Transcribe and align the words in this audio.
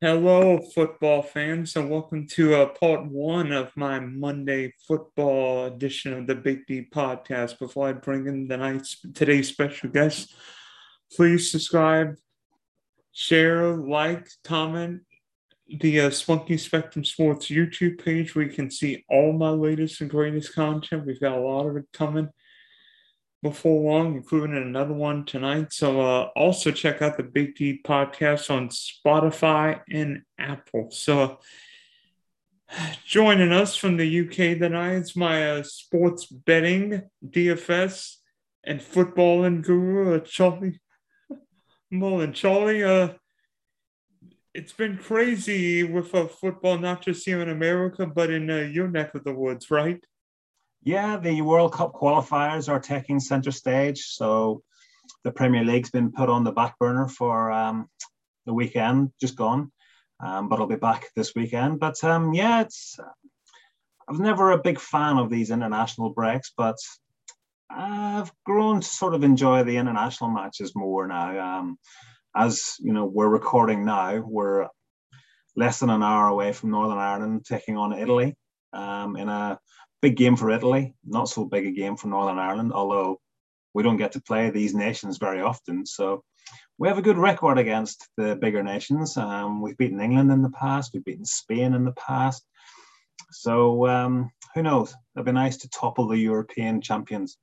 Hello, 0.00 0.60
football 0.76 1.22
fans, 1.22 1.74
and 1.74 1.90
welcome 1.90 2.24
to 2.28 2.54
uh, 2.54 2.66
part 2.66 3.04
one 3.06 3.50
of 3.50 3.76
my 3.76 3.98
Monday 3.98 4.72
football 4.86 5.64
edition 5.64 6.12
of 6.12 6.28
the 6.28 6.36
Big 6.36 6.64
D 6.68 6.86
podcast. 6.88 7.58
Before 7.58 7.88
I 7.88 7.94
bring 7.94 8.28
in 8.28 8.46
the 8.46 8.58
night, 8.58 8.86
today's 9.12 9.48
special 9.48 9.90
guest, 9.90 10.32
please 11.16 11.50
subscribe, 11.50 12.14
share, 13.10 13.74
like, 13.74 14.28
comment 14.44 15.00
the 15.80 16.02
uh, 16.02 16.10
Spunky 16.10 16.58
Spectrum 16.58 17.04
Sports 17.04 17.46
YouTube 17.46 18.00
page 18.00 18.36
where 18.36 18.44
you 18.44 18.52
can 18.52 18.70
see 18.70 19.04
all 19.10 19.32
my 19.32 19.50
latest 19.50 20.00
and 20.00 20.08
greatest 20.08 20.54
content. 20.54 21.06
We've 21.06 21.20
got 21.20 21.36
a 21.36 21.40
lot 21.40 21.66
of 21.66 21.76
it 21.76 21.86
coming 21.92 22.28
before 23.42 23.80
long, 23.82 24.16
including 24.16 24.56
another 24.56 24.94
one 24.94 25.24
tonight. 25.24 25.72
So 25.72 26.00
uh, 26.00 26.28
also 26.34 26.70
check 26.70 27.02
out 27.02 27.16
the 27.16 27.22
Big 27.22 27.54
D 27.54 27.80
podcast 27.84 28.50
on 28.50 28.68
Spotify 28.68 29.80
and 29.90 30.22
Apple. 30.38 30.90
So 30.90 31.38
joining 33.06 33.52
us 33.52 33.76
from 33.76 33.96
the 33.96 34.20
UK 34.20 34.58
tonight 34.58 34.94
is 34.94 35.16
my 35.16 35.50
uh, 35.50 35.62
sports 35.62 36.26
betting, 36.26 37.02
DFS, 37.24 38.16
and 38.64 38.80
footballing 38.80 39.62
guru, 39.62 40.16
uh, 40.16 40.20
Charlie 40.20 40.80
Mullan. 41.92 42.34
Charlie, 42.34 42.82
uh, 42.82 43.10
it's 44.52 44.72
been 44.72 44.98
crazy 44.98 45.84
with 45.84 46.14
uh, 46.14 46.26
football, 46.26 46.78
not 46.78 47.02
just 47.02 47.24
here 47.24 47.40
in 47.40 47.48
America, 47.48 48.06
but 48.06 48.30
in 48.30 48.50
uh, 48.50 48.56
your 48.56 48.88
neck 48.88 49.14
of 49.14 49.22
the 49.22 49.32
woods, 49.32 49.70
right? 49.70 50.04
Yeah, 50.82 51.16
the 51.18 51.42
World 51.42 51.72
Cup 51.72 51.92
qualifiers 51.92 52.68
are 52.68 52.80
taking 52.80 53.20
center 53.20 53.50
stage. 53.50 54.06
So 54.06 54.62
the 55.24 55.32
Premier 55.32 55.64
League's 55.64 55.90
been 55.90 56.12
put 56.12 56.28
on 56.28 56.44
the 56.44 56.52
back 56.52 56.78
burner 56.78 57.08
for 57.08 57.50
um, 57.50 57.88
the 58.46 58.54
weekend, 58.54 59.12
just 59.20 59.36
gone. 59.36 59.72
Um, 60.20 60.48
but 60.48 60.58
I'll 60.58 60.66
be 60.66 60.76
back 60.76 61.06
this 61.14 61.34
weekend. 61.34 61.80
But 61.80 62.02
um, 62.04 62.32
yeah, 62.34 62.62
it's. 62.62 62.98
I 63.00 64.10
was 64.10 64.20
never 64.20 64.52
a 64.52 64.58
big 64.58 64.80
fan 64.80 65.18
of 65.18 65.28
these 65.28 65.50
international 65.50 66.10
breaks, 66.10 66.52
but 66.56 66.76
I've 67.68 68.32
grown 68.46 68.80
to 68.80 68.86
sort 68.86 69.14
of 69.14 69.22
enjoy 69.22 69.64
the 69.64 69.76
international 69.76 70.30
matches 70.30 70.74
more 70.74 71.06
now. 71.06 71.58
Um, 71.58 71.78
as 72.34 72.76
you 72.80 72.94
know, 72.94 73.04
we're 73.04 73.28
recording 73.28 73.84
now. 73.84 74.18
We're 74.18 74.68
less 75.56 75.80
than 75.80 75.90
an 75.90 76.02
hour 76.02 76.28
away 76.28 76.52
from 76.52 76.70
Northern 76.70 76.98
Ireland 76.98 77.44
taking 77.44 77.76
on 77.76 77.92
Italy 77.92 78.36
um, 78.72 79.16
in 79.16 79.28
a 79.28 79.58
big 80.00 80.16
game 80.16 80.36
for 80.36 80.50
Italy, 80.50 80.94
not 81.04 81.28
so 81.28 81.44
big 81.44 81.66
a 81.66 81.70
game 81.70 81.96
for 81.96 82.08
Northern 82.08 82.38
Ireland, 82.38 82.72
although 82.72 83.20
we 83.74 83.82
don't 83.82 83.96
get 83.96 84.12
to 84.12 84.22
play 84.22 84.50
these 84.50 84.74
nations 84.74 85.18
very 85.18 85.40
often. 85.40 85.86
So 85.86 86.22
we 86.78 86.88
have 86.88 86.98
a 86.98 87.02
good 87.02 87.18
record 87.18 87.58
against 87.58 88.08
the 88.16 88.36
bigger 88.36 88.62
nations. 88.62 89.16
Um, 89.16 89.60
we've 89.60 89.76
beaten 89.76 90.00
England 90.00 90.30
in 90.30 90.42
the 90.42 90.50
past, 90.50 90.92
we've 90.94 91.04
beaten 91.04 91.24
Spain 91.24 91.74
in 91.74 91.84
the 91.84 91.92
past. 91.92 92.44
So 93.30 93.86
um, 93.86 94.30
who 94.54 94.62
knows? 94.62 94.94
It'd 95.16 95.26
be 95.26 95.32
nice 95.32 95.58
to 95.58 95.70
topple 95.70 96.08
the 96.08 96.18
European 96.18 96.80
champions. 96.80 97.36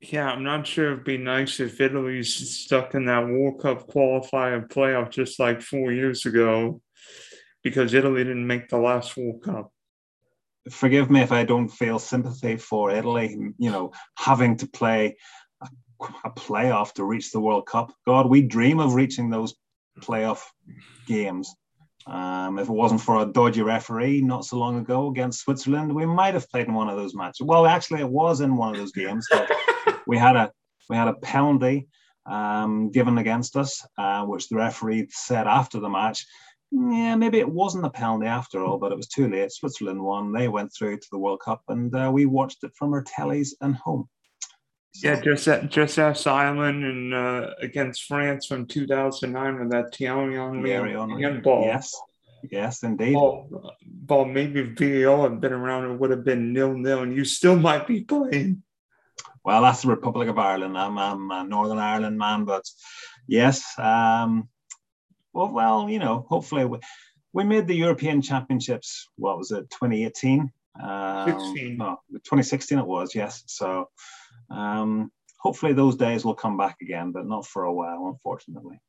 Yeah, 0.00 0.30
I'm 0.30 0.42
not 0.42 0.66
sure 0.66 0.92
it'd 0.92 1.04
be 1.04 1.16
nice 1.16 1.60
if 1.60 1.80
Italy's 1.80 2.34
stuck 2.34 2.94
in 2.94 3.06
that 3.06 3.24
World 3.26 3.60
Cup 3.60 3.88
qualifier 3.88 4.68
playoff 4.68 5.10
just 5.10 5.38
like 5.38 5.62
four 5.62 5.92
years 5.92 6.26
ago 6.26 6.80
because 7.62 7.94
Italy 7.94 8.24
didn't 8.24 8.46
make 8.46 8.68
the 8.68 8.78
last 8.78 9.16
World 9.16 9.42
Cup 9.42 9.71
forgive 10.70 11.10
me 11.10 11.20
if 11.20 11.32
I 11.32 11.44
don't 11.44 11.68
feel 11.68 11.98
sympathy 11.98 12.56
for 12.56 12.90
Italy, 12.90 13.36
you 13.58 13.70
know, 13.70 13.92
having 14.16 14.56
to 14.58 14.66
play 14.66 15.16
a, 15.60 15.68
a, 16.24 16.30
playoff 16.30 16.92
to 16.94 17.04
reach 17.04 17.32
the 17.32 17.40
World 17.40 17.66
Cup. 17.66 17.92
God, 18.06 18.28
we 18.28 18.42
dream 18.42 18.78
of 18.78 18.94
reaching 18.94 19.30
those 19.30 19.54
playoff 20.00 20.44
games. 21.06 21.54
Um, 22.06 22.58
if 22.58 22.68
it 22.68 22.72
wasn't 22.72 23.00
for 23.00 23.22
a 23.22 23.26
dodgy 23.26 23.62
referee 23.62 24.22
not 24.22 24.44
so 24.44 24.58
long 24.58 24.78
ago 24.78 25.08
against 25.08 25.40
Switzerland, 25.40 25.94
we 25.94 26.06
might 26.06 26.34
have 26.34 26.48
played 26.48 26.66
in 26.66 26.74
one 26.74 26.88
of 26.88 26.96
those 26.96 27.14
matches. 27.14 27.46
Well, 27.46 27.66
actually, 27.66 28.00
it 28.00 28.08
was 28.08 28.40
in 28.40 28.56
one 28.56 28.74
of 28.74 28.80
those 28.80 28.92
games. 28.92 29.26
we 30.06 30.18
had 30.18 30.34
a 30.34 30.50
we 30.90 30.96
had 30.96 31.08
a 31.08 31.14
penalty 31.14 31.88
um, 32.26 32.90
given 32.90 33.18
against 33.18 33.56
us, 33.56 33.86
uh, 33.98 34.24
which 34.24 34.48
the 34.48 34.56
referee 34.56 35.08
said 35.10 35.46
after 35.46 35.78
the 35.78 35.88
match 35.88 36.26
yeah, 36.72 37.16
maybe 37.16 37.38
it 37.38 37.48
wasn't 37.48 37.84
a 37.84 37.90
penalty 37.90 38.26
after 38.26 38.64
all, 38.64 38.78
but 38.78 38.92
it 38.92 38.96
was 38.96 39.06
too 39.06 39.28
late. 39.28 39.52
Switzerland 39.52 40.02
won. 40.02 40.32
They 40.32 40.48
went 40.48 40.72
through 40.72 40.98
to 40.98 41.08
the 41.12 41.18
World 41.18 41.40
Cup, 41.44 41.62
and 41.68 41.94
uh, 41.94 42.10
we 42.12 42.24
watched 42.24 42.64
it 42.64 42.72
from 42.74 42.94
our 42.94 43.04
tellies 43.04 43.50
and 43.60 43.74
home. 43.74 44.08
So, 44.94 45.08
yeah, 45.08 45.20
just 45.66 45.98
as 45.98 46.26
Ireland 46.26 46.84
and 46.84 47.14
uh, 47.14 47.50
against 47.60 48.04
France 48.04 48.46
from 48.46 48.66
2009 48.66 49.60
with 49.60 49.70
that 49.70 49.94
Thierry 49.94 50.36
Henry 50.36 50.92
handball. 51.22 51.64
Yes, 51.64 51.94
yes, 52.50 52.82
indeed. 52.82 53.14
Ball, 53.14 53.74
ball 53.84 54.24
maybe 54.24 54.60
if 54.60 54.78
VAR 54.78 55.28
had 55.28 55.40
been 55.40 55.52
around, 55.52 55.90
it 55.90 55.98
would 55.98 56.10
have 56.10 56.24
been 56.24 56.54
nil 56.54 56.72
nil, 56.72 57.02
and 57.02 57.14
you 57.14 57.26
still 57.26 57.58
might 57.58 57.86
be 57.86 58.02
playing. 58.02 58.62
Well, 59.44 59.62
that's 59.62 59.82
the 59.82 59.88
Republic 59.88 60.28
of 60.28 60.38
Ireland. 60.38 60.78
I'm, 60.78 60.96
I'm 60.96 61.30
a 61.30 61.44
Northern 61.44 61.78
Ireland 61.78 62.16
man, 62.16 62.44
but 62.44 62.64
yes, 63.26 63.78
um, 63.78 64.48
well, 65.32 65.50
well, 65.50 65.88
you 65.88 65.98
know, 65.98 66.26
hopefully 66.28 66.64
we, 66.64 66.78
we 67.32 67.44
made 67.44 67.66
the 67.66 67.74
European 67.74 68.22
Championships. 68.22 69.08
What 69.16 69.38
was 69.38 69.50
it, 69.50 69.70
2018? 69.70 70.50
Um, 70.82 71.40
16. 71.54 71.76
No, 71.76 71.98
2016 72.10 72.78
it 72.78 72.86
was, 72.86 73.14
yes. 73.14 73.42
So 73.46 73.88
um, 74.50 75.10
hopefully 75.38 75.72
those 75.72 75.96
days 75.96 76.24
will 76.24 76.34
come 76.34 76.56
back 76.56 76.76
again, 76.80 77.12
but 77.12 77.26
not 77.26 77.46
for 77.46 77.64
a 77.64 77.72
while, 77.72 78.08
unfortunately. 78.08 78.80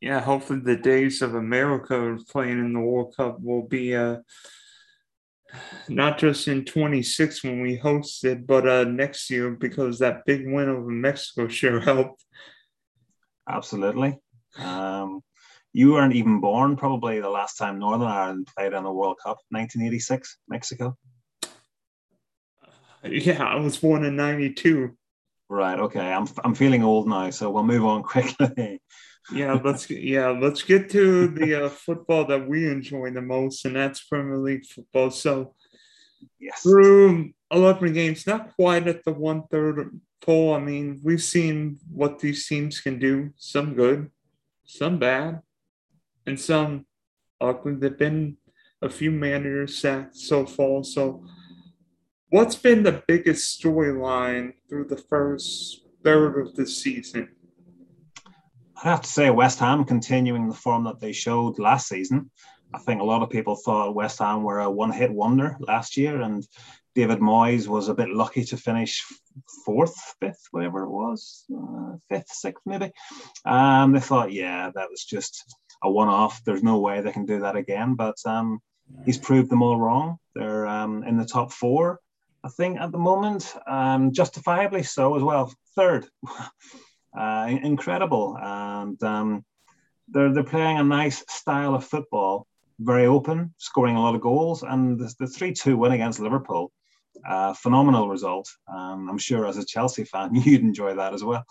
Yeah, 0.00 0.20
hopefully 0.20 0.60
the 0.60 0.76
days 0.76 1.22
of 1.22 1.34
America 1.34 2.18
playing 2.30 2.58
in 2.58 2.72
the 2.72 2.80
World 2.80 3.14
Cup 3.16 3.38
will 3.40 3.66
be 3.66 3.96
uh, 3.96 4.18
not 5.88 6.18
just 6.18 6.46
in 6.48 6.64
26 6.64 7.42
when 7.44 7.60
we 7.60 7.76
host 7.76 8.24
it, 8.24 8.46
but 8.46 8.68
uh, 8.68 8.84
next 8.84 9.30
year 9.30 9.50
because 9.50 9.98
that 9.98 10.26
big 10.26 10.46
win 10.46 10.68
over 10.68 10.90
Mexico 10.90 11.48
sure 11.48 11.80
helped. 11.80 12.24
Absolutely. 13.48 14.18
Um, 14.58 15.22
you 15.74 15.92
weren't 15.92 16.14
even 16.14 16.40
born 16.40 16.76
probably 16.76 17.20
the 17.20 17.28
last 17.28 17.58
time 17.58 17.80
Northern 17.80 18.06
Ireland 18.06 18.48
played 18.56 18.72
in 18.72 18.84
the 18.84 18.92
World 18.92 19.18
Cup, 19.22 19.38
1986, 19.50 20.38
Mexico. 20.48 20.96
Yeah, 23.02 23.42
I 23.42 23.56
was 23.56 23.76
born 23.76 24.04
in 24.04 24.14
92. 24.14 24.96
Right. 25.48 25.78
Okay. 25.78 26.12
I'm, 26.12 26.28
I'm 26.44 26.54
feeling 26.54 26.84
old 26.84 27.08
now, 27.08 27.28
so 27.30 27.50
we'll 27.50 27.64
move 27.64 27.84
on 27.84 28.02
quickly. 28.04 28.80
yeah, 29.32 29.60
let's 29.64 29.90
yeah, 29.90 30.28
let's 30.28 30.62
get 30.62 30.90
to 30.90 31.26
the 31.26 31.66
uh, 31.66 31.68
football 31.68 32.24
that 32.26 32.48
we 32.48 32.70
enjoy 32.70 33.10
the 33.10 33.20
most, 33.20 33.64
and 33.64 33.74
that's 33.74 34.04
Premier 34.04 34.38
League 34.38 34.64
football. 34.64 35.10
So, 35.10 35.54
yes, 36.38 36.62
through 36.62 37.32
11 37.50 37.92
games, 37.94 38.28
not 38.28 38.54
quite 38.54 38.86
at 38.86 39.04
the 39.04 39.12
one 39.12 39.42
third 39.50 40.00
poll. 40.22 40.54
I 40.54 40.60
mean, 40.60 41.00
we've 41.02 41.22
seen 41.22 41.78
what 41.90 42.20
these 42.20 42.46
teams 42.46 42.80
can 42.80 43.00
do. 43.00 43.32
Some 43.36 43.74
good, 43.74 44.10
some 44.64 45.00
bad 45.00 45.40
and 46.26 46.38
some 46.38 46.86
Auckland. 47.40 47.80
There've 47.80 47.98
been 47.98 48.36
a 48.82 48.88
few 48.88 49.10
managers 49.10 49.78
sacked 49.78 50.16
so 50.16 50.46
far. 50.46 50.84
So, 50.84 51.24
what's 52.28 52.56
been 52.56 52.82
the 52.82 53.02
biggest 53.06 53.60
storyline 53.60 54.54
through 54.68 54.86
the 54.86 54.96
first 54.96 55.86
third 56.02 56.38
of 56.40 56.54
the 56.54 56.66
season? 56.66 57.28
I 58.82 58.88
have 58.90 59.02
to 59.02 59.08
say, 59.08 59.30
West 59.30 59.60
Ham 59.60 59.84
continuing 59.84 60.48
the 60.48 60.54
form 60.54 60.84
that 60.84 61.00
they 61.00 61.12
showed 61.12 61.58
last 61.58 61.88
season. 61.88 62.30
I 62.74 62.78
think 62.78 63.00
a 63.00 63.04
lot 63.04 63.22
of 63.22 63.30
people 63.30 63.56
thought 63.56 63.94
West 63.94 64.18
Ham 64.18 64.42
were 64.42 64.60
a 64.60 64.70
one 64.70 64.90
hit 64.90 65.12
wonder 65.12 65.56
last 65.60 65.96
year, 65.96 66.20
and 66.20 66.46
David 66.94 67.20
Moyes 67.20 67.66
was 67.66 67.88
a 67.88 67.94
bit 67.94 68.10
lucky 68.10 68.44
to 68.44 68.56
finish 68.56 69.04
fourth, 69.64 69.96
fifth, 70.20 70.48
whatever 70.50 70.84
it 70.84 70.90
was, 70.90 71.44
uh, 71.56 71.96
fifth, 72.08 72.28
sixth, 72.28 72.62
maybe. 72.66 72.92
Um, 73.44 73.92
they 73.92 74.00
thought, 74.00 74.32
yeah, 74.32 74.70
that 74.74 74.90
was 74.90 75.04
just 75.04 75.54
a 75.84 75.90
one-off. 75.90 76.42
There's 76.44 76.62
no 76.62 76.78
way 76.78 77.00
they 77.00 77.12
can 77.12 77.26
do 77.26 77.40
that 77.40 77.56
again. 77.56 77.94
But 77.94 78.16
um, 78.24 78.60
he's 79.04 79.18
proved 79.18 79.50
them 79.50 79.62
all 79.62 79.78
wrong. 79.78 80.18
They're 80.34 80.66
um, 80.66 81.04
in 81.04 81.16
the 81.16 81.24
top 81.24 81.52
four, 81.52 82.00
I 82.42 82.48
think, 82.48 82.80
at 82.80 82.90
the 82.90 82.98
moment, 82.98 83.54
um, 83.66 84.12
justifiably 84.12 84.82
so 84.82 85.16
as 85.16 85.22
well. 85.22 85.52
Third, 85.76 86.06
uh, 87.18 87.46
incredible, 87.48 88.36
and 88.40 89.00
um, 89.02 89.44
they're 90.08 90.32
they're 90.32 90.44
playing 90.44 90.78
a 90.78 90.84
nice 90.84 91.24
style 91.28 91.74
of 91.74 91.84
football, 91.84 92.46
very 92.80 93.06
open, 93.06 93.54
scoring 93.58 93.96
a 93.96 94.00
lot 94.00 94.14
of 94.14 94.20
goals, 94.20 94.62
and 94.62 94.98
the, 94.98 95.14
the 95.20 95.26
three-two 95.26 95.76
win 95.76 95.92
against 95.92 96.20
Liverpool. 96.20 96.72
Phenomenal 97.56 98.08
result. 98.08 98.48
Um, 98.68 99.08
I'm 99.08 99.18
sure 99.18 99.46
as 99.46 99.56
a 99.56 99.64
Chelsea 99.64 100.04
fan, 100.04 100.34
you'd 100.34 100.62
enjoy 100.62 100.94
that 100.94 101.14
as 101.14 101.24
well. 101.24 101.44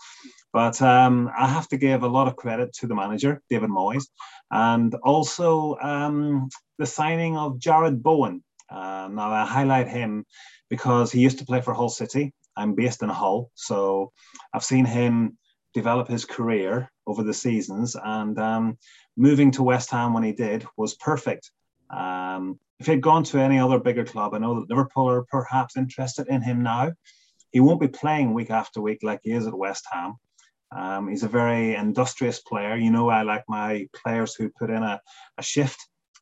But 0.52 0.80
um, 0.80 1.30
I 1.36 1.48
have 1.48 1.68
to 1.68 1.76
give 1.76 2.02
a 2.02 2.08
lot 2.08 2.28
of 2.28 2.36
credit 2.36 2.72
to 2.74 2.86
the 2.86 2.94
manager, 2.94 3.42
David 3.50 3.70
Moyes, 3.70 4.06
and 4.50 4.94
also 5.02 5.76
um, 5.82 6.48
the 6.78 6.86
signing 6.86 7.36
of 7.36 7.58
Jarrod 7.58 8.02
Bowen. 8.02 8.42
Uh, 8.70 9.08
now, 9.10 9.30
I 9.30 9.44
highlight 9.44 9.88
him 9.88 10.24
because 10.70 11.12
he 11.12 11.20
used 11.20 11.38
to 11.38 11.44
play 11.44 11.60
for 11.60 11.74
Hull 11.74 11.88
City. 11.88 12.32
I'm 12.56 12.74
based 12.74 13.02
in 13.02 13.08
Hull, 13.08 13.50
so 13.54 14.12
I've 14.52 14.64
seen 14.64 14.84
him 14.84 15.38
develop 15.74 16.08
his 16.08 16.24
career 16.24 16.90
over 17.06 17.22
the 17.22 17.34
seasons. 17.34 17.96
And 18.02 18.38
um, 18.38 18.78
moving 19.16 19.50
to 19.52 19.62
West 19.62 19.90
Ham 19.90 20.14
when 20.14 20.22
he 20.22 20.32
did 20.32 20.64
was 20.76 20.94
perfect. 20.94 21.50
Um, 21.90 22.58
if 22.78 22.86
he'd 22.86 23.00
gone 23.00 23.24
to 23.24 23.38
any 23.38 23.58
other 23.58 23.78
bigger 23.78 24.04
club, 24.04 24.34
I 24.34 24.38
know 24.38 24.60
that 24.60 24.68
Liverpool 24.68 25.08
are 25.08 25.24
perhaps 25.24 25.76
interested 25.76 26.26
in 26.28 26.42
him 26.42 26.62
now. 26.62 26.92
He 27.52 27.60
won't 27.60 27.80
be 27.80 27.88
playing 27.88 28.34
week 28.34 28.50
after 28.50 28.80
week 28.80 29.00
like 29.02 29.20
he 29.22 29.32
is 29.32 29.46
at 29.46 29.56
West 29.56 29.86
Ham. 29.92 30.16
Um, 30.76 31.08
he's 31.08 31.22
a 31.22 31.28
very 31.28 31.76
industrious 31.76 32.40
player. 32.40 32.76
You 32.76 32.90
know, 32.90 33.08
I 33.08 33.22
like 33.22 33.44
my 33.48 33.86
players 33.94 34.34
who 34.34 34.50
put 34.50 34.70
in 34.70 34.82
a, 34.82 35.00
a 35.38 35.42
shift. 35.42 35.78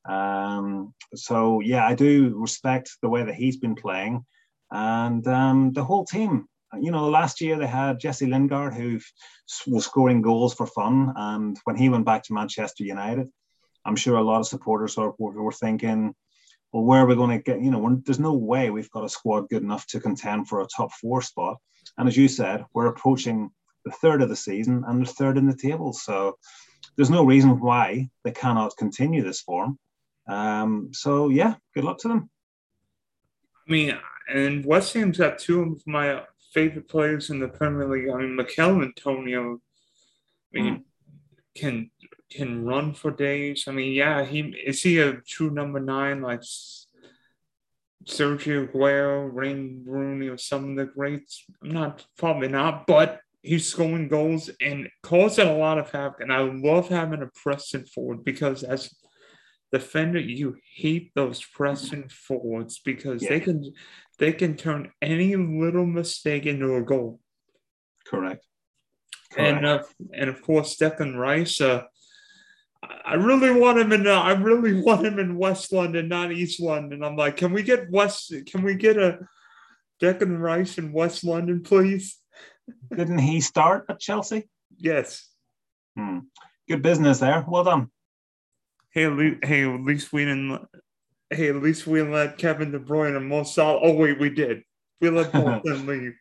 Um, 0.09 0.93
so, 1.14 1.61
yeah, 1.61 1.87
I 1.87 1.94
do 1.94 2.35
respect 2.37 2.91
the 3.00 3.08
way 3.08 3.25
that 3.25 3.35
he's 3.35 3.56
been 3.56 3.75
playing. 3.75 4.25
And 4.70 5.26
um, 5.26 5.73
the 5.73 5.85
whole 5.85 6.05
team, 6.05 6.47
you 6.81 6.91
know, 6.91 7.08
last 7.08 7.41
year 7.41 7.58
they 7.58 7.67
had 7.67 8.00
Jesse 8.00 8.26
Lingard, 8.26 8.75
who 8.75 8.99
was 9.67 9.85
scoring 9.85 10.23
goals 10.23 10.55
for 10.55 10.67
fun. 10.67 11.12
And 11.17 11.58
when 11.65 11.76
he 11.76 11.88
went 11.88 12.05
back 12.05 12.23
to 12.25 12.35
Manchester 12.35 12.85
United, 12.85 13.29
I'm 13.84 13.96
sure 13.96 14.17
a 14.17 14.23
lot 14.23 14.40
of 14.40 14.46
supporters 14.46 14.96
were, 14.96 15.12
were 15.19 15.52
thinking, 15.52 16.14
well, 16.73 16.84
where 16.84 17.02
are 17.02 17.06
we 17.06 17.14
going 17.14 17.37
to 17.37 17.43
get? 17.43 17.61
You 17.61 17.70
know, 17.70 18.00
there's 18.05 18.19
no 18.19 18.34
way 18.34 18.70
we've 18.70 18.90
got 18.90 19.05
a 19.05 19.08
squad 19.08 19.49
good 19.49 19.62
enough 19.62 19.87
to 19.88 20.00
contend 20.00 20.49
for 20.49 20.61
a 20.61 20.67
top 20.67 20.93
four 20.93 21.20
spot. 21.20 21.58
And 21.99 22.08
as 22.08 22.17
you 22.17 22.29
said, 22.29 22.64
we're 22.73 22.87
approaching 22.87 23.50
the 23.84 23.90
third 23.90 24.23
of 24.23 24.29
the 24.29 24.37
season 24.37 24.84
and 24.87 25.05
the 25.05 25.11
third 25.11 25.37
in 25.37 25.46
the 25.46 25.56
table. 25.56 25.93
So 25.93 26.38
there's 26.96 27.11
no 27.11 27.25
reason 27.25 27.61
why 27.61 28.08
they 28.25 28.31
cannot 28.31 28.76
continue 28.76 29.23
this 29.23 29.40
form. 29.40 29.79
Um, 30.29 30.90
so 30.93 31.29
yeah, 31.29 31.55
good 31.75 31.84
luck 31.84 31.99
to 31.99 32.08
them. 32.08 32.31
I 33.69 33.73
mean, 33.73 33.99
and 34.29 34.64
West 34.64 34.94
Ham's 34.94 35.19
got 35.19 35.38
two 35.38 35.62
of 35.62 35.87
my 35.87 36.23
favorite 36.52 36.88
players 36.88 37.31
in 37.31 37.40
the 37.40 37.49
Premier 37.49 37.88
League. 37.88 38.08
I 38.08 38.17
mean, 38.17 38.37
Michail 38.37 38.82
Antonio. 38.82 39.61
I 40.55 40.61
mean, 40.61 40.76
mm. 40.76 40.82
can 41.55 41.90
can 42.32 42.64
run 42.64 42.94
for 42.94 43.11
days. 43.11 43.64
I 43.69 43.73
mean, 43.73 43.93
yeah, 43.93 44.25
he 44.25 44.40
is 44.40 44.82
he 44.82 44.99
a 44.99 45.14
true 45.20 45.50
number 45.50 45.81
nine 45.81 46.20
like 46.20 46.43
Sergio 48.05 48.70
Aguero, 48.70 49.32
Wayne 49.32 49.84
Rooney, 49.87 50.29
or 50.29 50.38
some 50.38 50.70
of 50.70 50.76
the 50.76 50.87
greats? 50.87 51.44
I'm 51.62 51.70
not 51.70 52.05
probably 52.17 52.49
not, 52.49 52.87
but 52.87 53.20
he's 53.43 53.69
scoring 53.69 54.08
goals 54.08 54.50
and 54.61 54.88
causing 55.02 55.49
a 55.49 55.56
lot 55.56 55.79
of 55.79 55.90
havoc. 55.90 56.20
And 56.20 56.32
I 56.32 56.40
love 56.40 56.88
having 56.88 57.23
a 57.23 57.31
pressing 57.34 57.84
forward 57.87 58.25
because 58.25 58.62
as 58.62 58.93
defender, 59.73 60.20
you 60.20 60.56
hate 60.75 61.12
those 61.14 61.43
pressing 61.44 62.08
forwards 62.08 62.81
because 62.84 63.23
yeah. 63.23 63.31
they 63.31 63.40
can 63.40 63.73
they 64.19 64.32
can 64.32 64.56
turn 64.56 64.93
any 65.00 65.34
little 65.37 65.87
mistake 65.87 66.46
into 66.46 66.76
a 66.76 66.82
goal. 66.82 67.20
Correct. 68.06 68.44
Correct. 69.32 69.56
And 69.56 69.67
uh, 69.67 69.82
and 70.14 70.31
of 70.31 70.43
course 70.43 70.76
Declan 70.76 71.17
Rice. 71.17 71.61
Uh, 71.61 71.84
I 72.82 73.14
really 73.14 73.50
want 73.50 73.79
him 73.79 73.93
in. 73.93 74.06
Uh, 74.06 74.20
I 74.20 74.32
really 74.32 74.81
want 74.81 75.06
him 75.06 75.19
in 75.19 75.37
West 75.37 75.73
London, 75.73 76.08
not 76.08 76.32
East 76.32 76.61
London. 76.61 77.05
I'm 77.05 77.17
like, 77.17 77.37
can 77.37 77.52
we 77.52 77.62
get 77.62 77.90
West? 77.90 78.32
Can 78.46 78.62
we 78.62 78.75
get 78.75 78.96
a 78.96 79.20
Declan 80.02 80.40
Rice 80.40 80.79
in 80.79 80.93
West 80.93 81.23
London, 81.23 81.62
please? 81.62 82.19
Didn't 82.94 83.19
he 83.19 83.40
start 83.40 83.87
at 83.88 84.00
Chelsea? 84.00 84.49
Yes. 84.76 85.29
Hmm. 85.96 86.20
Good 86.69 86.82
business 86.82 87.20
there. 87.20 87.44
Well 87.46 87.64
done. 87.64 87.90
Hey, 88.90 89.37
hey, 89.43 89.73
at 89.73 89.81
least 89.81 90.12
we 90.12 90.25
didn't. 90.25 90.67
Hey, 91.31 91.49
at 91.49 91.62
least 91.62 91.87
we 91.87 92.02
let 92.02 92.38
Kevin 92.38 92.73
De 92.73 92.79
Bruyne 92.79 93.17
and 93.17 93.29
Mo 93.29 93.43
Salah. 93.44 93.81
Oh 93.82 93.94
wait, 93.94 94.19
we 94.19 94.31
did. 94.31 94.62
We 95.00 95.11
let 95.11 95.32
both 95.32 95.62
them 95.64 95.87
leave. 95.87 96.14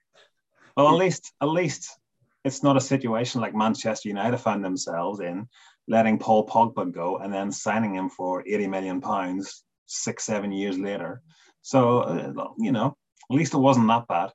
Well, 0.78 0.88
at 0.88 0.96
least, 0.96 1.34
at 1.42 1.50
least, 1.50 1.98
it's 2.44 2.64
not 2.64 2.78
a 2.78 2.82
situation 2.82 3.42
like 3.42 3.54
Manchester 3.54 4.08
United 4.08 4.38
found 4.38 4.64
themselves 4.64 5.20
in, 5.20 5.48
letting 5.88 6.20
Paul 6.20 6.48
Pogba 6.48 6.92
go 6.92 7.18
and 7.18 7.34
then 7.34 7.52
signing 7.52 7.96
him 7.96 8.10
for 8.10 8.44
eighty 8.48 8.68
million 8.68 9.02
pounds 9.02 9.64
six, 9.86 10.24
seven 10.24 10.52
years 10.52 10.78
later. 10.78 11.22
So, 11.62 12.00
uh, 12.00 12.48
you 12.58 12.72
know, 12.72 12.98
at 13.30 13.36
least 13.36 13.54
it 13.54 13.60
wasn't 13.60 13.88
that 13.88 14.08
bad. 14.08 14.32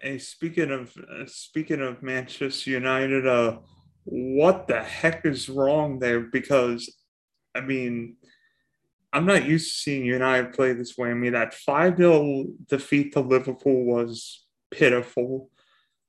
Hey, 0.00 0.18
speaking 0.18 0.70
of 0.70 0.94
uh, 0.96 1.26
speaking 1.26 1.80
of 1.80 2.02
Manchester 2.02 2.70
United, 2.70 3.26
uh, 3.26 3.58
what 4.04 4.66
the 4.66 4.82
heck 4.82 5.26
is 5.26 5.48
wrong 5.48 5.98
there? 5.98 6.20
Because, 6.20 6.94
I 7.54 7.60
mean, 7.60 8.16
I'm 9.12 9.26
not 9.26 9.44
used 9.44 9.70
to 9.72 9.78
seeing 9.78 10.04
United 10.04 10.52
play 10.52 10.72
this 10.72 10.96
way. 10.96 11.10
I 11.10 11.14
mean, 11.14 11.32
that 11.32 11.54
5 11.54 11.96
0 11.96 12.46
defeat 12.66 13.12
to 13.12 13.20
Liverpool 13.20 13.84
was 13.84 14.46
pitiful. 14.70 15.50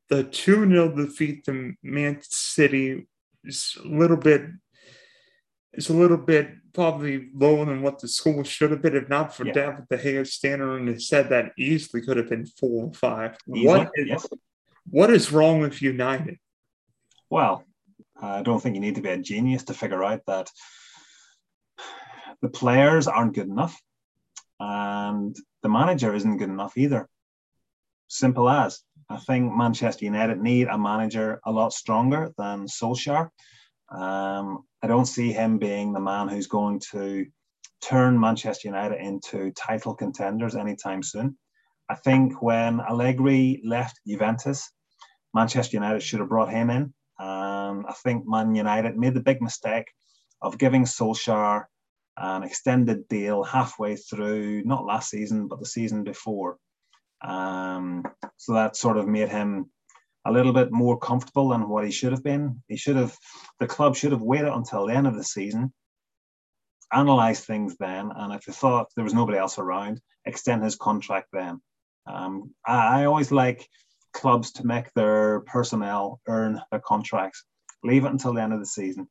The 0.10 0.24
2 0.24 0.70
0 0.70 0.96
defeat 0.96 1.46
to 1.46 1.74
Man 1.84 2.20
City 2.22 3.08
is 3.44 3.78
a 3.84 3.88
little 3.88 4.18
bit 4.18 4.44
it's 5.74 5.90
a 5.90 5.94
little 5.94 6.18
bit 6.18 6.50
probably 6.74 7.30
lower 7.34 7.66
than 7.66 7.82
what 7.82 8.00
the 8.00 8.08
score 8.08 8.44
should 8.44 8.72
have 8.72 8.82
been, 8.82 8.96
if 8.96 9.10
not 9.10 9.36
for 9.36 9.46
yeah. 9.46 9.54
David 9.54 9.88
De 9.90 9.98
Gea 9.98 10.28
standing 10.28 10.68
on 10.68 10.88
his 10.88 11.10
head 11.10 11.30
that 11.30 11.52
easily 11.58 12.02
could 12.02 12.18
have 12.18 12.30
been 12.30 12.46
four 12.46 12.86
or 12.86 12.94
five. 12.94 13.38
What 13.46 13.92
is, 13.96 14.08
yes. 14.08 14.28
what 14.90 15.10
is 15.10 15.32
wrong 15.32 15.60
with 15.60 15.82
United? 15.82 16.38
Well, 17.30 17.64
I 18.22 18.42
don't 18.42 18.62
think 18.62 18.76
you 18.76 18.82
need 18.82 18.96
to 18.96 19.02
be 19.02 19.10
a 19.10 19.18
genius 19.18 19.64
to 19.64 19.74
figure 19.74 20.04
out 20.04 20.22
that 20.28 20.50
the 22.42 22.50
players 22.50 23.08
aren't 23.08 23.36
good 23.36 23.48
enough 23.48 23.80
and 24.60 25.36
the 25.64 25.70
manager 25.70 26.14
isn't 26.14 26.38
good 26.38 26.50
enough 26.50 26.78
either. 26.78 27.08
Simple 28.08 28.50
as. 28.50 28.82
I 29.10 29.18
think 29.18 29.54
Manchester 29.54 30.06
United 30.06 30.40
need 30.40 30.68
a 30.68 30.78
manager 30.78 31.40
a 31.46 31.52
lot 31.52 31.74
stronger 31.74 32.32
than 32.38 32.68
Solskjaer. 32.68 33.30
Um, 33.92 34.64
I 34.82 34.88
don't 34.88 35.06
see 35.06 35.32
him 35.32 35.58
being 35.58 35.94
the 35.94 36.00
man 36.00 36.28
who's 36.28 36.48
going 36.48 36.80
to 36.92 37.26
turn 37.82 38.20
Manchester 38.20 38.68
United 38.68 39.02
into 39.02 39.52
title 39.52 39.94
contenders 39.94 40.56
anytime 40.56 41.04
soon. 41.04 41.38
I 41.90 41.96
think 41.96 42.42
when 42.42 42.80
Allegri 42.80 43.62
left 43.66 44.00
Juventus, 44.08 44.72
Manchester 45.34 45.78
United 45.78 46.02
should 46.02 46.20
have 46.20 46.30
brought 46.30 46.50
him 46.50 46.70
in. 46.70 46.94
Um, 47.20 47.86
I 47.88 47.94
think 48.04 48.24
Man 48.26 48.56
United 48.56 48.98
made 48.98 49.14
the 49.14 49.20
big 49.20 49.42
mistake 49.42 49.92
of 50.42 50.58
giving 50.58 50.86
Solskjaer 50.86 51.66
an 52.18 52.44
extended 52.44 53.08
deal 53.08 53.44
halfway 53.44 53.96
through, 53.96 54.64
not 54.64 54.86
last 54.86 55.10
season, 55.10 55.48
but 55.48 55.60
the 55.60 55.66
season 55.66 56.04
before. 56.04 56.58
Um, 57.24 58.04
so 58.38 58.54
that 58.54 58.76
sort 58.76 58.98
of 58.98 59.08
made 59.08 59.30
him 59.30 59.70
a 60.26 60.32
little 60.32 60.54
bit 60.54 60.72
more 60.72 60.98
comfortable 60.98 61.50
than 61.50 61.68
what 61.68 61.86
he 61.86 61.92
should 61.92 62.12
have 62.12 62.24
been. 62.24 62.62
He 62.68 62.78
should 62.78 62.96
have, 62.96 63.16
the 63.60 63.68
club 63.68 63.96
should 63.96 64.12
have 64.12 64.22
waited 64.22 64.54
until 64.54 64.86
the 64.86 64.94
end 64.94 65.08
of 65.08 65.16
the 65.16 65.24
season, 65.24 65.74
analysed 66.92 67.46
things 67.46 67.76
then, 67.80 68.12
and 68.16 68.34
if 68.34 68.46
he 68.46 68.52
thought 68.52 68.90
there 68.96 69.04
was 69.04 69.14
nobody 69.14 69.38
else 69.38 69.58
around, 69.58 70.02
extend 70.26 70.64
his 70.64 70.76
contract 70.76 71.28
then. 71.34 71.62
Um, 72.06 72.54
I, 72.66 73.02
I 73.02 73.06
always 73.06 73.32
like 73.32 73.68
clubs 74.14 74.52
to 74.54 74.66
make 74.66 74.94
their 74.94 75.42
personnel 75.42 76.20
earn 76.28 76.62
their 76.72 76.82
contracts. 76.82 77.44
Leave 77.84 78.06
it 78.06 78.12
until 78.12 78.34
the 78.34 78.42
end 78.42 78.54
of 78.54 78.60
the 78.60 78.66
season. 78.66 79.08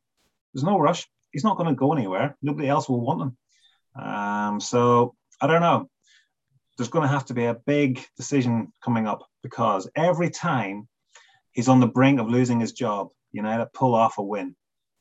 There's 0.52 0.64
no 0.64 0.78
rush. 0.78 1.08
He's 1.32 1.44
not 1.44 1.56
going 1.56 1.68
to 1.68 1.74
go 1.74 1.92
anywhere. 1.92 2.36
Nobody 2.42 2.68
else 2.68 2.88
will 2.88 3.00
want 3.00 3.22
him. 3.22 4.04
Um, 4.04 4.60
so 4.60 5.14
I 5.40 5.46
don't 5.46 5.60
know. 5.60 5.88
There's 6.76 6.88
going 6.88 7.02
to 7.02 7.12
have 7.12 7.26
to 7.26 7.34
be 7.34 7.44
a 7.44 7.54
big 7.54 8.04
decision 8.16 8.72
coming 8.82 9.06
up 9.06 9.26
because 9.42 9.88
every 9.96 10.30
time 10.30 10.88
he's 11.52 11.68
on 11.68 11.80
the 11.80 11.86
brink 11.86 12.20
of 12.20 12.28
losing 12.28 12.60
his 12.60 12.72
job. 12.72 13.08
United 13.32 13.72
pull 13.72 13.94
off 13.94 14.18
a 14.18 14.22
win. 14.22 14.56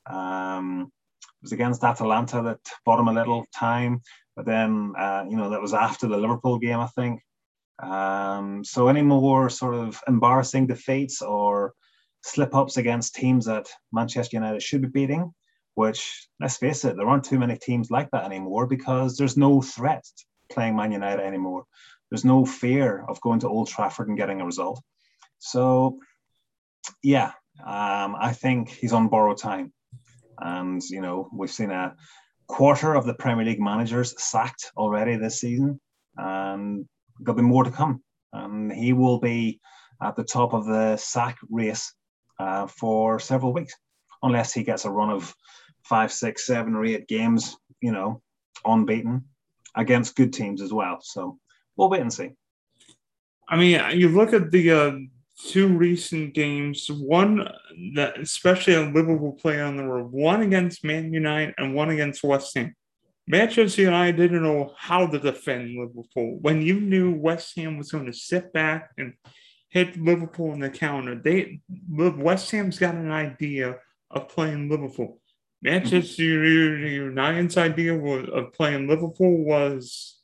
Um, 0.06 0.92
it 1.22 1.44
was 1.44 1.52
against 1.52 1.84
Atalanta 1.84 2.42
that 2.44 2.60
bought 2.86 3.00
him 3.00 3.08
a 3.08 3.14
little 3.14 3.46
time, 3.56 4.02
but 4.36 4.46
then 4.46 4.94
uh, 4.98 5.26
you 5.30 5.38
know 5.38 5.50
that 5.52 5.62
was 5.62 5.74
after 5.74 6.08
the 6.08 6.18
Liverpool 6.18 6.60
game, 6.60 6.80
I 6.80 6.88
think. 6.88 7.22
Um, 7.82 8.64
so 8.64 8.88
any 8.88 9.02
more 9.02 9.50
sort 9.50 9.76
of 9.76 10.00
embarrassing 10.08 10.68
defeats 10.68 11.22
or 11.22 11.74
slip 12.24 12.54
ups 12.54 12.78
against 12.78 13.16
teams 13.16 13.46
that 13.46 13.68
Manchester 13.94 14.36
United 14.36 14.62
should 14.62 14.82
be 14.82 14.90
beating, 14.90 15.34
which 15.76 16.28
let's 16.40 16.58
face 16.58 16.84
it, 16.84 16.98
there 16.98 17.08
aren't 17.08 17.24
too 17.24 17.40
many 17.40 17.58
teams 17.58 17.90
like 17.90 18.12
that 18.12 18.26
anymore 18.26 18.68
because 18.68 19.16
there's 19.16 19.38
no 19.38 19.62
threat 19.62 20.04
playing 20.52 20.76
Man 20.76 20.92
United 20.92 21.24
anymore. 21.24 21.64
There's 22.12 22.26
no 22.26 22.46
fear 22.46 23.06
of 23.08 23.22
going 23.22 23.40
to 23.42 23.48
Old 23.48 23.70
Trafford 23.70 24.10
and 24.10 24.18
getting 24.18 24.42
a 24.42 24.46
result. 24.46 24.82
So 25.38 26.00
yeah, 27.04 27.32
um, 27.66 28.16
I 28.20 28.34
think 28.34 28.70
he's 28.70 28.94
on 28.94 29.10
borrowed 29.10 29.38
time. 29.38 29.74
And, 30.40 30.82
you 30.90 31.02
know, 31.02 31.30
we've 31.34 31.52
seen 31.52 31.72
a 31.72 31.96
quarter 32.48 32.94
of 32.94 33.06
the 33.06 33.14
Premier 33.14 33.46
League 33.46 33.60
managers 33.60 34.14
sacked 34.22 34.72
already 34.78 35.18
this 35.18 35.40
season, 35.42 35.80
and 36.18 36.86
there'll 37.20 37.38
be 37.38 37.44
more 37.44 37.64
to 37.64 37.72
come. 37.72 38.02
And 38.32 38.72
he 38.72 38.94
will 38.94 39.20
be 39.20 39.60
at 40.02 40.16
the 40.16 40.24
top 40.24 40.54
of 40.54 40.66
the 40.66 40.96
sack 40.98 41.38
race 41.50 41.94
uh, 42.40 42.68
for 42.68 43.20
several 43.20 43.54
weeks, 43.54 43.74
unless 44.24 44.54
he 44.54 44.64
gets 44.64 44.86
a 44.86 44.90
run 44.90 45.10
of 45.10 45.36
five, 45.84 46.12
six, 46.12 46.46
seven, 46.46 46.76
or 46.76 46.86
eight 46.86 47.08
games, 47.08 47.58
you 47.82 47.92
know, 47.92 48.22
unbeaten 48.66 49.26
against 49.76 50.16
good 50.16 50.32
teams 50.32 50.62
as 50.62 50.72
well. 50.72 51.00
So 51.02 51.38
we'll 51.76 51.90
wait 51.90 52.02
and 52.02 52.14
see. 52.14 52.32
I 53.48 53.58
mean, 53.58 54.00
you 54.00 54.10
look 54.10 54.34
at 54.34 54.52
the 54.52 54.72
uh, 54.72 54.92
two 55.48 55.68
recent 55.68 56.34
games. 56.34 56.90
One 56.90 57.48
that, 57.96 58.20
especially 58.20 58.76
a 58.76 58.82
Liverpool 58.82 59.34
player 59.34 59.64
on 59.64 59.78
the 59.78 59.84
road, 59.84 60.12
one 60.12 60.42
against 60.42 60.84
Man 60.84 61.14
United 61.14 61.56
and 61.58 61.74
one 61.74 61.90
against 61.90 62.24
West 62.24 62.56
Ham. 62.58 62.76
Manchester 63.28 63.84
United 63.84 64.18
didn't 64.18 64.44
know 64.44 64.74
how 64.76 65.06
to 65.06 65.20
defend 65.20 65.78
Liverpool. 65.78 66.40
When 66.42 66.62
you 66.62 66.80
knew 66.80 67.14
West 67.14 67.56
Ham 67.58 67.78
was 67.78 67.92
going 67.92 68.08
to 68.08 68.14
sit 68.14 68.52
back 68.54 68.92
and 68.98 69.14
hit 69.70 70.02
Liverpool 70.02 70.52
in 70.54 70.60
the 70.60 70.70
counter, 70.70 71.16
they 71.16 71.62
West 71.90 72.50
Ham's 72.52 72.80
got 72.80 72.96
an 72.96 73.12
idea 73.12 73.78
of 74.10 74.30
playing 74.30 74.70
Liverpool. 74.70 75.20
Mm-hmm. 75.64 75.70
Manchester 75.70 76.24
United's 76.24 77.58
idea 77.58 78.00
of 78.00 78.54
playing 78.54 78.88
Liverpool 78.88 79.44
was 79.44 80.19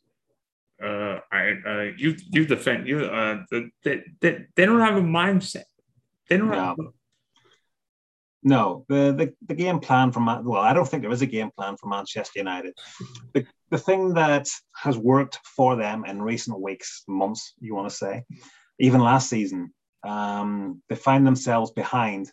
uh, 0.84 1.20
I, 1.32 1.54
uh, 1.66 1.82
you, 1.98 2.16
you 2.32 2.46
defend 2.46 2.88
you. 2.88 3.06
Uh, 3.06 3.44
the, 3.50 3.70
they, 3.84 4.04
they, 4.22 4.46
they 4.56 4.66
don't 4.66 4.80
have 4.80 4.98
a 4.98 5.02
mindset. 5.02 5.64
They 6.30 6.38
don't. 6.38 6.50
No. 6.50 6.56
Have, 6.56 6.78
no, 8.48 8.86
the, 8.90 9.12
the 9.18 9.34
the 9.48 9.56
game 9.56 9.80
plan 9.80 10.12
from 10.12 10.28
well, 10.28 10.62
I 10.62 10.74
don't 10.74 10.88
think 10.88 11.02
there 11.02 11.12
is 11.12 11.24
a 11.24 11.26
game 11.26 11.50
plan 11.58 11.78
for 11.78 11.88
Manchester 11.90 12.38
United. 12.38 12.78
The 13.34 13.44
the 13.72 13.80
thing 13.80 14.14
that 14.14 14.48
has 14.76 14.98
worked 15.00 15.40
for 15.44 15.76
them 15.76 16.06
in 16.06 16.22
recent 16.22 16.62
weeks, 16.62 17.04
months, 17.08 17.54
you 17.60 17.74
want 17.74 17.90
to 17.90 17.96
say, 17.96 18.24
even 18.78 19.02
last 19.02 19.30
season, 19.30 19.74
um, 20.08 20.84
they 20.90 20.96
find 20.96 21.26
themselves 21.26 21.72
behind 21.72 22.32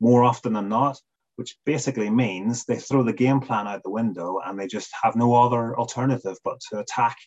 more 0.00 0.24
often 0.24 0.54
than 0.54 0.70
not, 0.70 0.98
which 1.36 1.56
basically 1.66 2.08
means 2.08 2.64
they 2.64 2.76
throw 2.76 3.02
the 3.02 3.12
game 3.12 3.40
plan 3.40 3.68
out 3.68 3.82
the 3.82 3.90
window 3.90 4.40
and 4.44 4.58
they 4.58 4.66
just 4.66 4.90
have 5.02 5.14
no 5.14 5.34
other 5.34 5.78
alternative 5.78 6.38
but 6.42 6.58
to 6.70 6.78
attack 6.78 7.18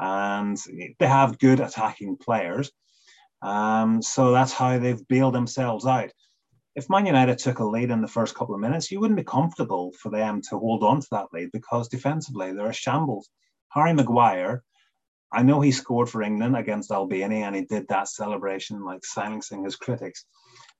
and 0.00 0.58
they 0.98 1.06
have 1.06 1.38
good 1.38 1.60
attacking 1.60 2.16
players. 2.16 2.70
Um, 3.42 4.02
so 4.02 4.32
that's 4.32 4.52
how 4.52 4.78
they've 4.78 5.06
bailed 5.08 5.34
themselves 5.34 5.86
out. 5.86 6.10
If 6.74 6.90
Man 6.90 7.06
United 7.06 7.38
took 7.38 7.60
a 7.60 7.64
lead 7.64 7.90
in 7.90 8.00
the 8.00 8.08
first 8.08 8.34
couple 8.34 8.54
of 8.54 8.60
minutes, 8.60 8.90
you 8.90 8.98
wouldn't 8.98 9.18
be 9.18 9.24
comfortable 9.24 9.92
for 10.00 10.10
them 10.10 10.40
to 10.48 10.58
hold 10.58 10.82
on 10.82 11.00
to 11.00 11.06
that 11.12 11.26
lead 11.32 11.50
because 11.52 11.88
defensively 11.88 12.52
they're 12.52 12.70
a 12.70 12.72
shambles. 12.72 13.28
Harry 13.68 13.92
Maguire, 13.92 14.64
I 15.32 15.42
know 15.42 15.60
he 15.60 15.72
scored 15.72 16.08
for 16.08 16.22
England 16.22 16.56
against 16.56 16.90
Albania 16.90 17.46
and 17.46 17.54
he 17.54 17.64
did 17.64 17.86
that 17.88 18.08
celebration 18.08 18.84
like 18.84 19.04
silencing 19.04 19.64
his 19.64 19.76
critics. 19.76 20.24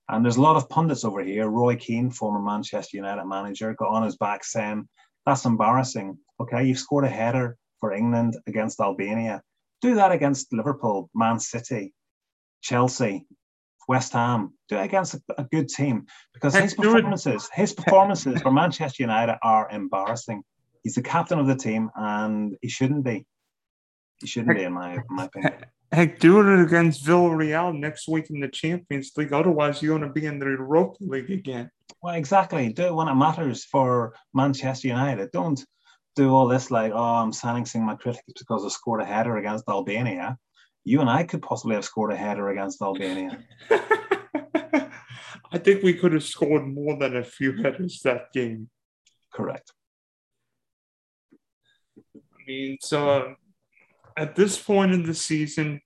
And 0.09 0.23
there's 0.23 0.37
a 0.37 0.41
lot 0.41 0.55
of 0.55 0.69
pundits 0.69 1.05
over 1.05 1.23
here. 1.23 1.47
Roy 1.47 1.75
Keane, 1.75 2.11
former 2.11 2.39
Manchester 2.39 2.97
United 2.97 3.25
manager, 3.25 3.73
got 3.73 3.89
on 3.89 4.03
his 4.03 4.17
back 4.17 4.43
saying, 4.43 4.87
That's 5.25 5.45
embarrassing. 5.45 6.17
Okay, 6.39 6.65
you've 6.65 6.79
scored 6.79 7.05
a 7.05 7.09
header 7.09 7.57
for 7.79 7.93
England 7.93 8.37
against 8.47 8.79
Albania. 8.79 9.41
Do 9.81 9.95
that 9.95 10.11
against 10.11 10.53
Liverpool, 10.53 11.09
Man 11.13 11.39
City, 11.39 11.93
Chelsea, 12.61 13.25
West 13.87 14.13
Ham. 14.13 14.53
Do 14.69 14.77
it 14.77 14.83
against 14.83 15.13
a, 15.15 15.21
a 15.37 15.43
good 15.43 15.69
team 15.69 16.05
because 16.33 16.55
his 16.55 16.73
performances, 16.73 17.49
his 17.53 17.73
performances 17.73 18.41
for 18.41 18.51
Manchester 18.51 19.03
United 19.03 19.37
are 19.43 19.69
embarrassing. 19.69 20.43
He's 20.83 20.95
the 20.95 21.01
captain 21.01 21.39
of 21.39 21.47
the 21.47 21.55
team, 21.55 21.89
and 21.95 22.55
he 22.61 22.69
shouldn't 22.69 23.03
be. 23.03 23.25
He 24.21 24.27
shouldn't 24.27 24.57
be, 24.57 24.63
in 24.63 24.73
my 24.73 24.93
in 24.93 25.03
my 25.09 25.25
opinion. 25.25 25.53
Heck, 25.91 26.19
do 26.19 26.41
it 26.41 26.61
against 26.61 27.05
Villarreal 27.05 27.77
next 27.77 28.07
week 28.07 28.29
in 28.29 28.39
the 28.39 28.47
Champions 28.47 29.11
League. 29.15 29.33
Otherwise, 29.33 29.81
you're 29.81 29.97
going 29.97 30.07
to 30.07 30.13
be 30.13 30.25
in 30.25 30.39
the 30.39 30.45
Europa 30.45 30.97
League 31.01 31.31
again. 31.31 31.69
Well, 32.01 32.15
exactly. 32.15 32.73
Do 32.73 32.87
it 32.87 32.95
when 32.95 33.07
it 33.07 33.15
matters 33.15 33.63
for 33.65 34.13
Manchester 34.33 34.87
United. 34.89 35.31
Don't 35.31 35.63
do 36.15 36.33
all 36.33 36.47
this 36.47 36.71
like, 36.71 36.91
oh, 36.93 37.15
I'm 37.15 37.33
silencing 37.33 37.83
my 37.85 37.95
critics 37.95 38.23
because 38.39 38.65
I 38.65 38.69
scored 38.69 39.01
a 39.01 39.05
header 39.05 39.37
against 39.37 39.67
Albania. 39.69 40.37
You 40.83 41.01
and 41.01 41.09
I 41.09 41.23
could 41.23 41.41
possibly 41.41 41.75
have 41.75 41.85
scored 41.85 42.13
a 42.13 42.15
header 42.15 42.49
against 42.49 42.81
Albania. 42.81 43.43
I 45.51 45.57
think 45.57 45.83
we 45.83 45.93
could 45.93 46.13
have 46.13 46.23
scored 46.23 46.67
more 46.67 46.97
than 46.97 47.15
a 47.17 47.23
few 47.23 47.53
headers 47.61 48.01
that 48.03 48.31
game. 48.33 48.69
Correct. 49.33 49.71
I 51.97 52.43
mean, 52.47 52.77
so 52.81 53.09
uh, 53.09 53.33
at 54.17 54.35
this 54.35 54.61
point 54.61 54.93
in 54.93 55.03
the 55.03 55.13
season, 55.13 55.81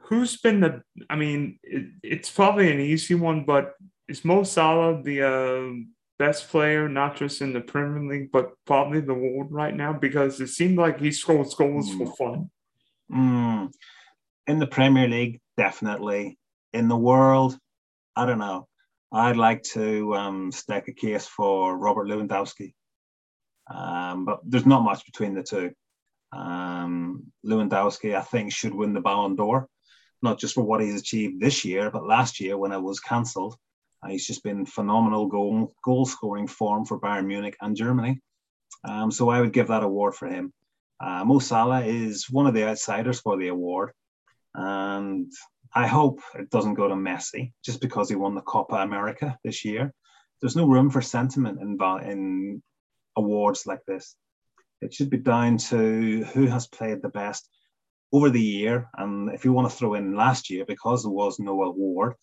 who's 0.00 0.36
been 0.36 0.60
the? 0.60 0.82
I 1.08 1.16
mean, 1.16 1.58
it, 1.62 1.86
it's 2.02 2.30
probably 2.30 2.72
an 2.72 2.80
easy 2.80 3.14
one, 3.14 3.44
but 3.44 3.74
is 4.08 4.24
Mo 4.24 4.42
Salah 4.42 5.02
the 5.02 5.22
uh, 5.22 5.72
best 6.18 6.48
player, 6.48 6.88
not 6.88 7.16
just 7.16 7.40
in 7.40 7.52
the 7.52 7.60
Premier 7.60 8.08
League, 8.08 8.32
but 8.32 8.52
probably 8.66 9.00
the 9.00 9.14
world 9.14 9.48
right 9.50 9.74
now 9.74 9.92
because 9.92 10.40
it 10.40 10.48
seemed 10.48 10.78
like 10.78 11.00
he 11.00 11.10
scores 11.10 11.54
goals 11.54 11.90
mm. 11.90 11.98
for 11.98 12.16
fun. 12.16 12.50
Mm. 13.12 13.72
In 14.46 14.58
the 14.58 14.66
Premier 14.66 15.08
League, 15.08 15.40
definitely. 15.56 16.38
In 16.72 16.88
the 16.88 16.96
world, 16.96 17.58
I 18.16 18.26
don't 18.26 18.38
know. 18.38 18.68
I'd 19.12 19.36
like 19.36 19.62
to 19.74 20.14
um, 20.14 20.52
stake 20.52 20.88
a 20.88 20.92
case 20.92 21.26
for 21.26 21.76
Robert 21.76 22.08
Lewandowski, 22.08 22.74
um, 23.72 24.24
but 24.24 24.40
there's 24.44 24.66
not 24.66 24.82
much 24.82 25.06
between 25.06 25.34
the 25.34 25.42
two. 25.42 25.72
Um, 26.32 27.32
Lewandowski, 27.46 28.16
I 28.16 28.22
think, 28.22 28.52
should 28.52 28.74
win 28.74 28.92
the 28.92 29.00
Ballon 29.00 29.36
d'Or, 29.36 29.68
not 30.20 30.40
just 30.40 30.54
for 30.54 30.64
what 30.64 30.80
he's 30.80 31.00
achieved 31.00 31.40
this 31.40 31.64
year, 31.64 31.92
but 31.92 32.04
last 32.04 32.40
year 32.40 32.58
when 32.58 32.72
it 32.72 32.82
was 32.82 32.98
cancelled 32.98 33.56
uh, 34.04 34.08
he's 34.08 34.26
just 34.26 34.42
been 34.42 34.66
phenomenal 34.66 35.26
goal 35.26 35.74
goal 35.84 36.04
scoring 36.04 36.46
form 36.46 36.84
for 36.84 37.00
Bayern 37.00 37.26
Munich 37.26 37.56
and 37.60 37.76
Germany. 37.76 38.20
Um, 38.84 39.10
so 39.10 39.28
I 39.30 39.40
would 39.40 39.52
give 39.52 39.68
that 39.68 39.82
award 39.82 40.14
for 40.14 40.28
him. 40.28 40.52
Uh, 41.00 41.24
Mo 41.24 41.38
Salah 41.38 41.84
is 41.84 42.30
one 42.30 42.46
of 42.46 42.54
the 42.54 42.64
outsiders 42.64 43.20
for 43.20 43.36
the 43.36 43.48
award, 43.48 43.92
and 44.54 45.32
I 45.74 45.86
hope 45.86 46.20
it 46.34 46.50
doesn't 46.50 46.74
go 46.74 46.88
to 46.88 46.94
Messi 46.94 47.52
just 47.64 47.80
because 47.80 48.08
he 48.08 48.14
won 48.14 48.34
the 48.34 48.42
Copa 48.42 48.76
America 48.76 49.38
this 49.42 49.64
year. 49.64 49.92
There's 50.40 50.56
no 50.56 50.68
room 50.68 50.90
for 50.90 51.02
sentiment 51.02 51.60
in, 51.60 51.78
in 52.08 52.62
awards 53.16 53.66
like 53.66 53.84
this. 53.86 54.16
It 54.80 54.92
should 54.92 55.10
be 55.10 55.16
down 55.16 55.56
to 55.70 56.24
who 56.34 56.46
has 56.46 56.66
played 56.66 57.00
the 57.00 57.08
best 57.08 57.48
over 58.12 58.30
the 58.30 58.40
year. 58.40 58.88
And 58.96 59.30
if 59.30 59.44
you 59.44 59.52
want 59.52 59.70
to 59.70 59.76
throw 59.76 59.94
in 59.94 60.14
last 60.14 60.50
year, 60.50 60.64
because 60.66 61.02
there 61.02 61.10
was 61.10 61.38
no 61.38 61.62
award, 61.62 62.14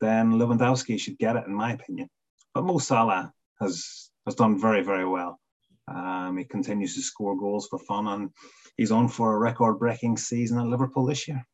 then 0.00 0.32
Lewandowski 0.32 0.98
should 0.98 1.18
get 1.18 1.36
it, 1.36 1.46
in 1.46 1.54
my 1.54 1.72
opinion. 1.72 2.08
But 2.54 2.64
Mo 2.64 2.78
Salah 2.78 3.32
has 3.60 4.10
has 4.26 4.34
done 4.34 4.60
very, 4.60 4.82
very 4.82 5.06
well. 5.06 5.40
Um, 5.88 6.36
he 6.36 6.44
continues 6.44 6.94
to 6.94 7.02
score 7.02 7.36
goals 7.36 7.66
for 7.68 7.78
fun, 7.78 8.06
and 8.06 8.30
he's 8.76 8.92
on 8.92 9.08
for 9.08 9.34
a 9.34 9.38
record-breaking 9.38 10.16
season 10.18 10.58
at 10.58 10.66
Liverpool 10.66 11.06
this 11.06 11.26
year. 11.26 11.44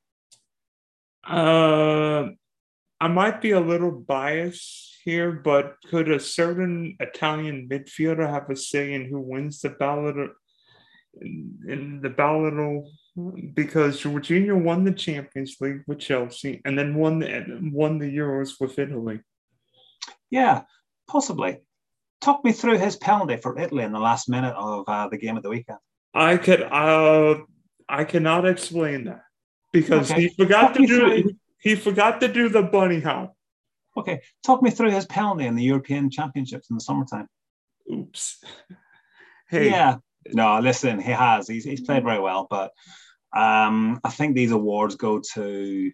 Uh, 1.27 2.29
I 3.01 3.09
might 3.09 3.41
be 3.41 3.53
a 3.53 3.61
little 3.61 3.91
biased 3.91 4.97
here, 5.05 5.33
but 5.33 5.77
could 5.89 6.11
a 6.11 6.21
certain 6.21 6.97
Italian 7.01 7.69
midfielder 7.71 8.29
have 8.29 8.51
a 8.51 8.57
say 8.57 8.93
in 8.93 9.07
who 9.07 9.21
wins 9.21 9.61
the 9.61 9.71
ballot 9.71 10.17
in, 11.21 12.01
the 12.03 12.11
ballot 12.11 12.55
because 13.55 14.03
Jorginho 14.03 14.61
won 14.63 14.85
the 14.85 14.93
Champions 14.93 15.57
League 15.61 15.83
with 15.87 15.99
Chelsea 15.99 16.61
and 16.65 16.79
then 16.79 16.95
won 16.95 17.19
the, 17.19 17.59
won 17.73 17.99
the 17.99 18.15
Euros 18.15 18.61
with 18.61 18.79
Italy. 18.79 19.21
Yeah, 20.31 20.63
possibly. 21.09 21.63
Talk 22.21 22.45
me 22.45 22.53
through 22.53 22.79
his 22.79 22.97
penalty 22.97 23.37
for 23.37 23.59
Italy 23.59 23.85
in 23.85 23.93
the 23.93 23.99
last 23.99 24.29
minute 24.29 24.55
of 24.55 24.85
uh, 24.89 25.09
the 25.09 25.17
game 25.17 25.37
of 25.37 25.43
the 25.43 25.49
weekend. 25.49 25.79
I 26.13 26.37
could, 26.37 26.63
uh, 26.63 27.37
I 27.89 28.05
cannot 28.05 28.47
explain 28.47 29.05
that 29.05 29.23
because 29.73 30.11
okay. 30.11 30.23
he 30.23 30.29
forgot 30.29 30.69
Talk 30.69 30.75
to 30.75 30.87
do 30.87 31.23
through... 31.23 31.31
he 31.59 31.75
forgot 31.75 32.21
to 32.21 32.29
do 32.29 32.49
the 32.49 32.63
bunny 32.63 33.01
hop. 33.01 33.35
Okay, 33.97 34.21
talk 34.45 34.63
me 34.63 34.71
through 34.71 34.91
his 34.91 35.07
penalty 35.07 35.47
in 35.47 35.57
the 35.57 35.63
European 35.63 36.11
Championships 36.11 36.69
in 36.69 36.77
the 36.77 36.81
summertime. 36.81 37.29
Oops. 37.93 38.45
Hey. 39.49 39.71
Yeah. 39.71 39.99
No, 40.33 40.59
listen, 40.59 40.99
he 40.99 41.13
has. 41.13 41.47
He's, 41.47 41.63
he's 41.63 41.81
played 41.81 42.03
very 42.03 42.19
well, 42.19 42.49
but 42.51 42.73
um, 43.35 44.01
I 44.05 44.11
think 44.11 44.35
these 44.35 44.53
awards 44.53 44.95
go 44.95 45.21
to, 45.35 45.93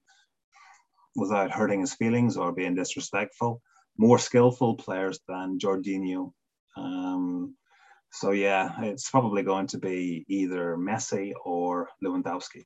without 1.16 1.50
hurting 1.50 1.80
his 1.80 1.94
feelings 1.94 2.36
or 2.36 2.52
being 2.52 2.74
disrespectful, 2.74 3.60
more 3.98 4.18
skillful 4.18 4.76
players 4.76 5.20
than 5.28 5.58
Jorginho. 5.58 6.32
Um, 6.76 7.56
so 8.12 8.30
yeah, 8.30 8.72
it's 8.82 9.10
probably 9.10 9.42
going 9.42 9.66
to 9.68 9.78
be 9.78 10.24
either 10.28 10.76
Messi 10.76 11.32
or 11.44 11.88
Lewandowski. 12.04 12.64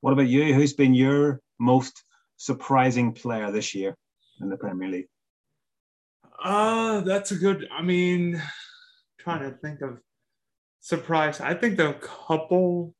What 0.00 0.12
about 0.12 0.28
you? 0.28 0.54
Who's 0.54 0.72
been 0.72 0.94
your 0.94 1.40
most 1.58 2.02
surprising 2.38 3.12
player 3.12 3.50
this 3.50 3.74
year 3.74 3.94
in 4.40 4.48
the 4.48 4.56
Premier 4.56 4.88
League? 4.88 5.08
Uh, 6.42 7.00
that's 7.00 7.32
a 7.32 7.36
good. 7.36 7.68
I 7.70 7.82
mean, 7.82 8.42
trying 9.18 9.40
to 9.40 9.56
think 9.58 9.82
of 9.82 9.98
surprise. 10.80 11.40
I 11.40 11.52
think 11.52 11.76
the 11.76 11.92
couple 12.00 12.40
I 12.80 12.86
mean, 12.86 12.99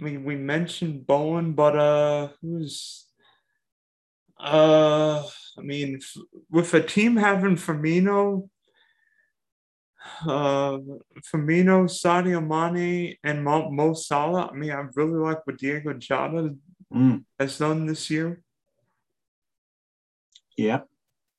we 0.00 0.36
mentioned 0.36 1.06
Bowen, 1.06 1.52
but 1.52 1.76
uh, 1.76 2.28
who's 2.40 3.06
uh, 4.42 5.22
I 5.58 5.60
mean, 5.60 6.00
with 6.50 6.72
a 6.72 6.82
team 6.82 7.16
having 7.16 7.56
Firmino, 7.56 8.48
uh, 10.22 10.78
Firmino, 11.30 11.84
Sadio 11.86 12.40
Mane, 12.40 13.16
and 13.22 13.44
Mo, 13.44 13.70
Mo 13.70 13.92
Salah. 13.92 14.50
I 14.50 14.56
mean, 14.56 14.70
I 14.70 14.86
really 14.94 15.18
like 15.18 15.46
what 15.46 15.58
Diogo 15.58 15.92
Jota 15.94 16.56
mm. 16.92 17.24
has 17.38 17.58
done 17.58 17.86
this 17.86 18.08
year. 18.08 18.42
Yeah. 20.56 20.80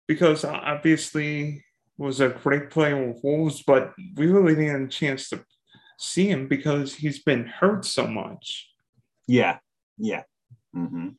Because 0.07 0.45
obviously 0.45 1.63
was 1.97 2.19
a 2.19 2.29
great 2.29 2.69
player 2.69 3.07
with 3.07 3.23
Wolves, 3.23 3.63
but 3.63 3.93
we 4.15 4.27
really 4.27 4.55
didn't 4.55 4.71
have 4.71 4.87
a 4.87 4.91
chance 4.91 5.29
to 5.29 5.43
see 6.01 6.27
him 6.27 6.47
because 6.47 6.95
he's 6.95 7.19
been 7.19 7.45
hurt 7.45 7.85
so 7.85 8.07
much. 8.07 8.67
Yeah, 9.27 9.59
yeah. 9.97 10.23
Mm-hmm. 10.75 11.09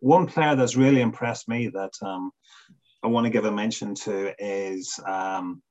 One 0.00 0.26
player 0.26 0.56
that's 0.56 0.76
really 0.76 1.00
impressed 1.00 1.48
me 1.48 1.68
that 1.68 1.92
um, 2.02 2.32
I 3.02 3.08
want 3.08 3.26
to 3.26 3.30
give 3.30 3.44
a 3.44 3.52
mention 3.52 3.94
to 3.96 4.32
is 4.38 4.98
um, 5.06 5.62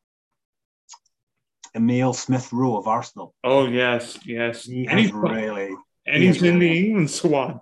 Emile 1.75 2.13
Smith 2.13 2.53
Rowe 2.53 2.77
of 2.77 2.87
Arsenal. 2.87 3.33
Oh 3.43 3.67
yes, 3.67 4.19
yes. 4.25 4.65
He 4.65 4.85
and 4.87 4.99
he's 4.99 5.11
really, 5.11 5.73
and 6.05 6.23
he's 6.23 6.43
in 6.43 6.59
the 6.59 6.85
England 6.85 7.09
squad. 7.09 7.61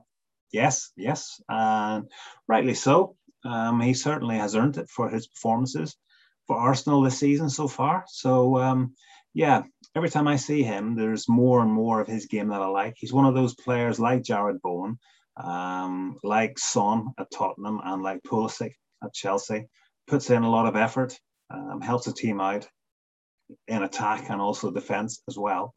Yes, 0.52 0.92
yes, 0.98 1.42
and 1.48 2.10
rightly 2.48 2.74
so. 2.74 3.16
Um, 3.46 3.80
he 3.80 3.94
certainly 3.94 4.38
has 4.38 4.56
earned 4.56 4.78
it 4.78 4.90
for 4.90 5.08
his 5.08 5.28
performances 5.28 5.96
for 6.48 6.58
Arsenal 6.58 7.02
this 7.02 7.20
season 7.20 7.50
so 7.50 7.68
far. 7.68 8.06
So 8.08 8.58
um, 8.58 8.96
yeah, 9.36 9.64
every 9.96 10.10
time 10.10 10.28
I 10.28 10.36
see 10.36 10.62
him, 10.62 10.96
there's 10.96 11.30
more 11.30 11.62
and 11.62 11.72
more 11.72 12.02
of 12.02 12.08
his 12.08 12.26
game 12.26 12.50
that 12.50 12.62
I 12.62 12.68
like. 12.68 12.96
He's 12.98 13.14
one 13.14 13.26
of 13.26 13.34
those 13.34 13.56
players 13.56 14.00
like 14.00 14.24
Jarrod 14.24 14.62
Bowen, 14.62 15.00
um, 15.38 16.18
like 16.24 16.60
Son 16.60 17.14
at 17.18 17.32
Tottenham, 17.32 17.80
and 17.84 18.04
like 18.04 18.22
Pulisic 18.24 18.74
at 19.04 19.14
Chelsea. 19.14 19.68
Puts 20.08 20.30
in 20.30 20.44
a 20.44 20.50
lot 20.50 20.68
of 20.68 20.76
effort, 20.76 21.18
um, 21.50 21.82
helps 21.82 22.06
the 22.06 22.14
team 22.14 22.42
out 22.42 22.68
in 23.68 23.84
attack 23.84 24.30
and 24.30 24.42
also 24.42 24.70
defense 24.70 25.22
as 25.30 25.38
well. 25.38 25.74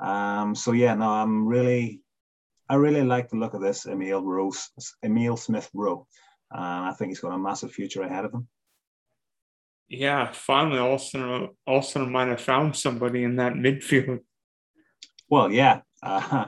Um, 0.00 0.54
so 0.54 0.72
yeah, 0.72 0.94
no, 0.94 1.08
I'm 1.08 1.46
really, 1.46 2.02
I 2.68 2.74
really 2.74 3.02
like 3.02 3.28
the 3.30 3.36
look 3.36 3.54
of 3.54 3.62
this 3.62 3.86
Emile 3.86 4.22
Rose, 4.22 4.68
Emile 5.04 5.36
Smith 5.36 5.70
Rowe, 5.72 6.06
and 6.50 6.84
I 6.84 6.92
think 6.92 7.10
he's 7.10 7.20
got 7.20 7.34
a 7.34 7.38
massive 7.38 7.72
future 7.72 8.02
ahead 8.02 8.24
of 8.24 8.34
him 8.34 8.48
yeah, 9.92 10.32
finally, 10.32 10.78
Arsenal, 10.78 11.50
Arsenal 11.66 12.08
might 12.08 12.28
have 12.28 12.40
found 12.40 12.74
somebody 12.74 13.24
in 13.24 13.36
that 13.36 13.52
midfield. 13.52 14.20
Well, 15.28 15.52
yeah. 15.52 15.80
Uh, 16.02 16.46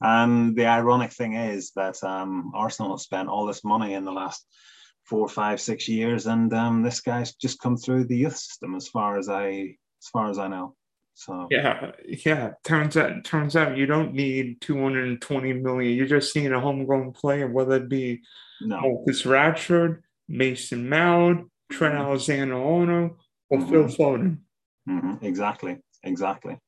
and 0.00 0.54
the 0.56 0.66
ironic 0.66 1.10
thing 1.12 1.34
is 1.34 1.72
that 1.72 2.02
um, 2.04 2.52
Arsenal 2.54 2.92
have 2.92 3.00
spent 3.00 3.28
all 3.28 3.46
this 3.46 3.64
money 3.64 3.94
in 3.94 4.04
the 4.04 4.12
last 4.12 4.46
four, 5.02 5.28
five, 5.28 5.60
six 5.60 5.88
years, 5.88 6.26
and 6.26 6.54
um, 6.54 6.82
this 6.82 7.00
guy's 7.00 7.34
just 7.34 7.60
come 7.60 7.76
through 7.76 8.04
the 8.04 8.16
youth 8.16 8.36
system, 8.36 8.76
as 8.76 8.86
far 8.86 9.18
as 9.18 9.28
I, 9.28 9.76
as 10.00 10.08
far 10.12 10.30
as 10.30 10.38
I 10.38 10.46
know. 10.46 10.76
So 11.14 11.48
yeah, 11.50 11.92
yeah. 12.24 12.52
Turns 12.62 12.96
out, 12.96 13.24
turns 13.24 13.56
out 13.56 13.76
you 13.76 13.86
don't 13.86 14.14
need 14.14 14.60
220 14.60 15.52
million. 15.54 15.96
You're 15.96 16.06
just 16.06 16.32
seeing 16.32 16.52
a 16.52 16.60
homegrown 16.60 17.12
player, 17.12 17.48
whether 17.48 17.76
it 17.76 17.88
be 17.88 18.22
no. 18.60 18.80
Marcus 18.80 19.22
Rashford, 19.22 20.02
Mason 20.28 20.88
Mount, 20.88 21.50
Trent 21.74 21.94
Alexander 21.94 22.54
Arnold, 22.54 23.12
or 23.50 23.58
mm-hmm. 23.58 23.70
Phil 23.70 23.84
Foden. 23.84 24.38
Mm-hmm. 24.88 25.24
Exactly, 25.24 25.78
exactly. 26.02 26.58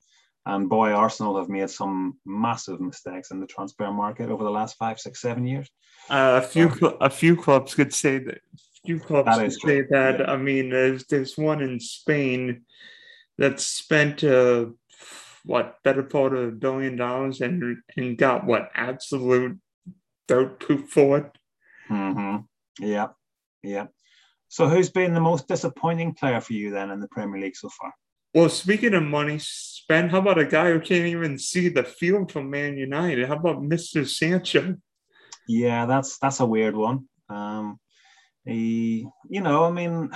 And 0.46 0.68
boy, 0.68 0.90
Arsenal 0.90 1.36
have 1.38 1.48
made 1.48 1.70
some 1.70 2.18
massive 2.25 2.80
mistakes 2.80 3.30
in 3.30 3.40
the 3.40 3.46
transfer 3.46 3.90
market 3.90 4.30
over 4.30 4.44
the 4.44 4.50
last 4.50 4.76
five, 4.76 4.98
six, 4.98 5.20
seven 5.20 5.46
years. 5.46 5.68
Uh, 6.08 6.40
a 6.42 6.46
few, 6.46 6.70
cl- 6.70 6.96
a 7.00 7.10
few 7.10 7.36
clubs 7.36 7.75
could 7.75 7.92
say 7.92 8.18
that. 8.18 8.36
A 8.36 8.86
few 8.86 9.00
clubs 9.00 9.26
that 9.26 9.40
could 9.40 9.52
say 9.52 9.82
that. 9.90 10.20
Yeah. 10.20 10.30
I 10.30 10.36
mean, 10.36 10.70
there's 10.70 11.04
there's 11.06 11.36
one 11.36 11.60
in 11.62 11.80
Spain 11.80 12.62
that 13.38 13.58
spent 13.60 14.22
uh, 14.22 14.66
what 15.44 15.82
better 15.82 16.02
part 16.02 16.34
of 16.34 16.48
a 16.48 16.52
billion 16.52 16.96
dollars 16.96 17.40
and 17.40 17.78
and 17.96 18.16
got 18.16 18.46
what 18.46 18.70
absolute 18.75 19.58
dirt 20.28 20.60
poop 20.60 20.88
for 20.88 21.18
it. 21.18 21.38
Mm-hmm. 21.90 22.84
Yeah, 22.84 23.08
yeah. 23.62 23.86
So, 24.48 24.68
who's 24.68 24.90
been 24.90 25.14
the 25.14 25.20
most 25.20 25.48
disappointing 25.48 26.14
player 26.14 26.40
for 26.40 26.52
you 26.52 26.70
then 26.70 26.90
in 26.90 27.00
the 27.00 27.08
Premier 27.08 27.40
League 27.40 27.56
so 27.56 27.68
far? 27.80 27.92
Well, 28.34 28.48
speaking 28.48 28.94
of 28.94 29.02
money 29.02 29.38
spent, 29.40 30.10
how 30.10 30.18
about 30.18 30.38
a 30.38 30.44
guy 30.44 30.70
who 30.70 30.80
can't 30.80 31.06
even 31.06 31.38
see 31.38 31.68
the 31.68 31.84
field 31.84 32.30
from 32.30 32.50
Man 32.50 32.76
United? 32.76 33.26
How 33.28 33.36
about 33.36 33.62
Mr. 33.62 34.06
Sancho? 34.06 34.76
Yeah, 35.49 35.86
that's 35.86 36.18
that's 36.18 36.40
a 36.40 36.47
weird 36.47 36.76
one. 36.76 37.08
Um, 37.28 37.78
he, 38.44 39.06
you 39.28 39.40
know, 39.40 39.64
I 39.64 39.71
mean, 39.71 40.10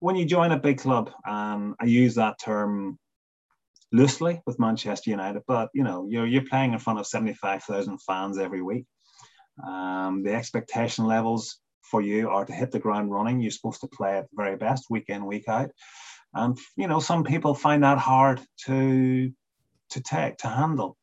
when 0.00 0.16
you 0.16 0.24
join 0.24 0.52
a 0.52 0.58
big 0.58 0.78
club, 0.78 1.10
um, 1.26 1.76
I 1.80 1.86
use 1.86 2.16
that 2.16 2.38
term 2.38 2.98
loosely 3.92 4.40
with 4.46 4.60
Manchester 4.60 5.10
United, 5.10 5.42
but 5.46 5.70
you 5.74 5.82
know, 5.82 6.06
you're 6.08 6.26
you're 6.26 6.46
playing 6.46 6.72
in 6.72 6.78
front 6.78 6.98
of 6.98 7.06
seventy 7.06 7.34
five 7.34 7.62
thousand 7.62 7.98
fans 8.02 8.38
every 8.38 8.62
week. 8.62 8.86
Um, 9.66 10.22
the 10.24 10.34
expectation 10.34 11.06
levels 11.06 11.58
for 11.82 12.00
you 12.00 12.28
are 12.30 12.44
to 12.44 12.52
hit 12.52 12.70
the 12.70 12.78
ground 12.78 13.10
running. 13.10 13.40
You're 13.40 13.50
supposed 13.50 13.80
to 13.82 13.88
play 13.88 14.18
at 14.18 14.30
the 14.30 14.36
very 14.36 14.56
best 14.56 14.86
week 14.90 15.04
in, 15.08 15.26
week 15.26 15.48
out. 15.48 15.70
And 16.34 16.58
you 16.76 16.86
know, 16.86 17.00
some 17.00 17.24
people 17.24 17.54
find 17.54 17.82
that 17.82 17.98
hard 17.98 18.40
to 18.66 19.32
to 19.90 20.00
take, 20.00 20.38
to 20.38 20.48
handle. 20.48 20.96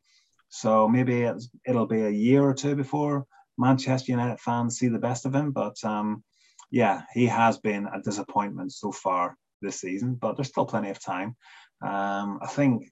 So 0.48 0.88
maybe 0.88 1.30
it'll 1.66 1.86
be 1.86 2.02
a 2.02 2.10
year 2.10 2.42
or 2.42 2.54
two 2.54 2.74
before 2.74 3.26
Manchester 3.58 4.12
United 4.12 4.40
fans 4.40 4.78
see 4.78 4.88
the 4.88 4.98
best 4.98 5.26
of 5.26 5.34
him. 5.34 5.50
But 5.50 5.76
um, 5.84 6.24
yeah, 6.70 7.02
he 7.12 7.26
has 7.26 7.58
been 7.58 7.86
a 7.86 8.00
disappointment 8.00 8.72
so 8.72 8.92
far 8.92 9.36
this 9.60 9.80
season, 9.80 10.14
but 10.14 10.36
there's 10.36 10.48
still 10.48 10.64
plenty 10.64 10.90
of 10.90 11.02
time. 11.02 11.36
Um, 11.82 12.38
I 12.40 12.46
think 12.48 12.90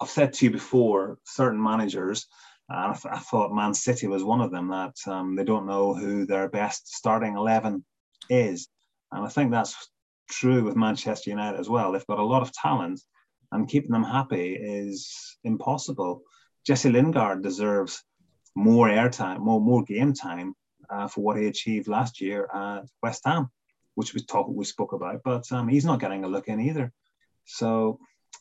I've 0.00 0.10
said 0.10 0.32
to 0.34 0.46
you 0.46 0.50
before, 0.50 1.18
certain 1.24 1.62
managers 1.62 2.26
and 2.68 2.92
I, 2.92 2.94
th- 2.94 3.14
I, 3.14 3.18
thought 3.18 3.54
Man 3.54 3.74
City 3.74 4.06
was 4.06 4.24
one 4.24 4.40
of 4.40 4.50
them 4.50 4.68
that 4.68 4.96
um, 5.06 5.36
they 5.36 5.44
don't 5.44 5.66
know 5.66 5.94
who 5.94 6.24
their 6.24 6.48
best 6.48 6.94
starting 6.94 7.36
11 7.36 7.84
is. 8.30 8.68
And 9.12 9.24
I 9.24 9.28
think 9.28 9.50
that's 9.50 9.90
true 10.30 10.64
with 10.64 10.76
Manchester 10.76 11.30
United 11.30 11.60
as 11.60 11.68
well. 11.68 11.92
They've 11.92 12.06
got 12.06 12.18
a 12.18 12.24
lot 12.24 12.42
of 12.42 12.52
talent, 12.52 13.00
and 13.52 13.68
keeping 13.68 13.90
them 13.90 14.04
happy 14.04 14.54
is 14.54 15.36
impossible. 15.44 16.22
Jesse 16.66 16.90
Lingard 16.90 17.42
deserves 17.42 18.02
more 18.54 18.88
airtime, 18.88 19.40
more, 19.40 19.60
more 19.60 19.84
game 19.84 20.14
time 20.14 20.54
uh, 20.88 21.08
for 21.08 21.20
what 21.22 21.36
he 21.36 21.46
achieved 21.46 21.88
last 21.88 22.20
year 22.20 22.48
at 22.54 22.84
West 23.02 23.22
Ham, 23.26 23.50
which 23.94 24.14
we 24.14 24.22
talked, 24.22 24.50
we 24.50 24.64
spoke 24.64 24.92
about, 24.92 25.20
but 25.24 25.50
um, 25.52 25.68
he's 25.68 25.84
not 25.84 26.00
getting 26.00 26.24
a 26.24 26.28
look 26.28 26.48
in 26.48 26.60
either. 26.60 26.92
So, 27.44 27.98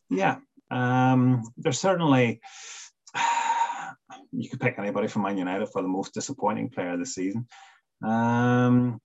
yeah, 0.10 0.38
um, 0.72 1.44
there's 1.58 1.80
certainly 1.80 2.42
you 4.36 4.50
could 4.50 4.60
pick 4.60 4.76
anybody 4.78 5.08
from 5.08 5.24
Man 5.24 5.38
United 5.38 5.68
for 5.70 5.82
the 5.82 5.88
most 5.88 6.14
disappointing 6.14 6.70
player 6.70 6.98
this 6.98 7.16
season. 7.16 7.48
Um, 8.04 9.00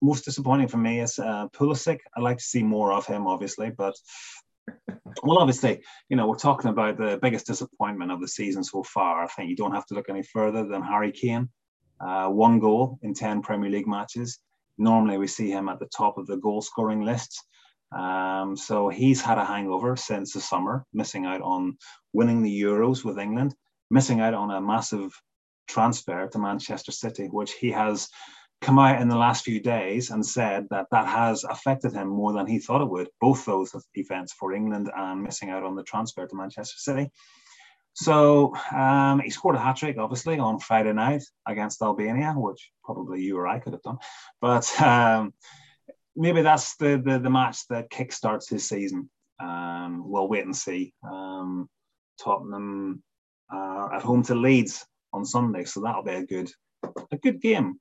most 0.00 0.24
disappointing 0.24 0.68
for 0.68 0.76
me 0.76 1.00
is 1.00 1.18
uh, 1.18 1.48
Pulisic. 1.48 1.98
I'd 2.16 2.22
like 2.22 2.38
to 2.38 2.44
see 2.44 2.62
more 2.62 2.92
of 2.92 3.06
him, 3.06 3.26
obviously, 3.26 3.70
but 3.70 3.94
well, 5.22 5.38
obviously, 5.38 5.82
you 6.08 6.16
know, 6.16 6.26
we're 6.26 6.36
talking 6.36 6.70
about 6.70 6.98
the 6.98 7.18
biggest 7.20 7.46
disappointment 7.46 8.12
of 8.12 8.20
the 8.20 8.28
season 8.28 8.62
so 8.62 8.82
far. 8.82 9.24
I 9.24 9.26
think 9.26 9.50
you 9.50 9.56
don't 9.56 9.74
have 9.74 9.86
to 9.86 9.94
look 9.94 10.08
any 10.08 10.22
further 10.22 10.66
than 10.66 10.82
Harry 10.82 11.10
Kane. 11.10 11.48
Uh, 12.00 12.28
one 12.28 12.60
goal 12.60 12.98
in 13.02 13.14
10 13.14 13.42
Premier 13.42 13.70
League 13.70 13.88
matches. 13.88 14.38
Normally, 14.76 15.18
we 15.18 15.26
see 15.26 15.50
him 15.50 15.68
at 15.68 15.80
the 15.80 15.86
top 15.86 16.18
of 16.18 16.26
the 16.26 16.36
goal 16.36 16.62
scoring 16.62 17.00
lists. 17.00 17.42
Um, 17.90 18.56
so 18.56 18.88
he's 18.88 19.20
had 19.20 19.38
a 19.38 19.44
hangover 19.44 19.96
since 19.96 20.34
the 20.34 20.40
summer, 20.40 20.84
missing 20.92 21.26
out 21.26 21.40
on 21.40 21.78
winning 22.12 22.42
the 22.42 22.62
Euros 22.62 23.04
with 23.04 23.18
England 23.18 23.54
missing 23.90 24.20
out 24.20 24.34
on 24.34 24.50
a 24.50 24.60
massive 24.60 25.12
transfer 25.68 26.26
to 26.28 26.38
Manchester 26.38 26.92
City, 26.92 27.26
which 27.26 27.52
he 27.52 27.70
has 27.70 28.08
come 28.60 28.78
out 28.78 29.00
in 29.00 29.08
the 29.08 29.16
last 29.16 29.44
few 29.44 29.60
days 29.60 30.10
and 30.10 30.24
said 30.24 30.66
that 30.70 30.86
that 30.90 31.06
has 31.06 31.44
affected 31.44 31.92
him 31.92 32.08
more 32.08 32.32
than 32.32 32.46
he 32.46 32.58
thought 32.58 32.82
it 32.82 32.90
would, 32.90 33.08
both 33.20 33.44
those 33.44 33.72
events 33.94 34.32
for 34.32 34.52
England 34.52 34.90
and 34.96 35.22
missing 35.22 35.50
out 35.50 35.62
on 35.62 35.76
the 35.76 35.82
transfer 35.84 36.26
to 36.26 36.36
Manchester 36.36 36.76
City. 36.78 37.10
So 37.94 38.54
um, 38.72 39.20
he 39.20 39.30
scored 39.30 39.56
a 39.56 39.60
hat 39.60 39.76
trick, 39.76 39.98
obviously, 39.98 40.38
on 40.38 40.60
Friday 40.60 40.92
night 40.92 41.22
against 41.46 41.82
Albania, 41.82 42.34
which 42.36 42.70
probably 42.84 43.22
you 43.22 43.36
or 43.36 43.48
I 43.48 43.58
could 43.58 43.72
have 43.72 43.82
done. 43.82 43.98
But 44.40 44.80
um, 44.80 45.34
maybe 46.14 46.42
that's 46.42 46.76
the, 46.76 47.00
the, 47.04 47.18
the 47.18 47.30
match 47.30 47.66
that 47.68 47.90
kickstarts 47.90 48.48
his 48.48 48.68
season. 48.68 49.10
Um, 49.40 50.02
we'll 50.04 50.28
wait 50.28 50.44
and 50.44 50.56
see. 50.56 50.94
Um, 51.08 51.68
Tottenham 52.22 53.02
uh, 53.52 53.88
at 53.92 54.02
home 54.02 54.22
to 54.24 54.34
Leeds 54.34 54.84
on 55.12 55.24
Sunday, 55.24 55.64
so 55.64 55.80
that'll 55.80 56.02
be 56.02 56.12
a 56.12 56.26
good 56.26 56.50
a 57.10 57.16
good 57.16 57.40
game. 57.40 57.80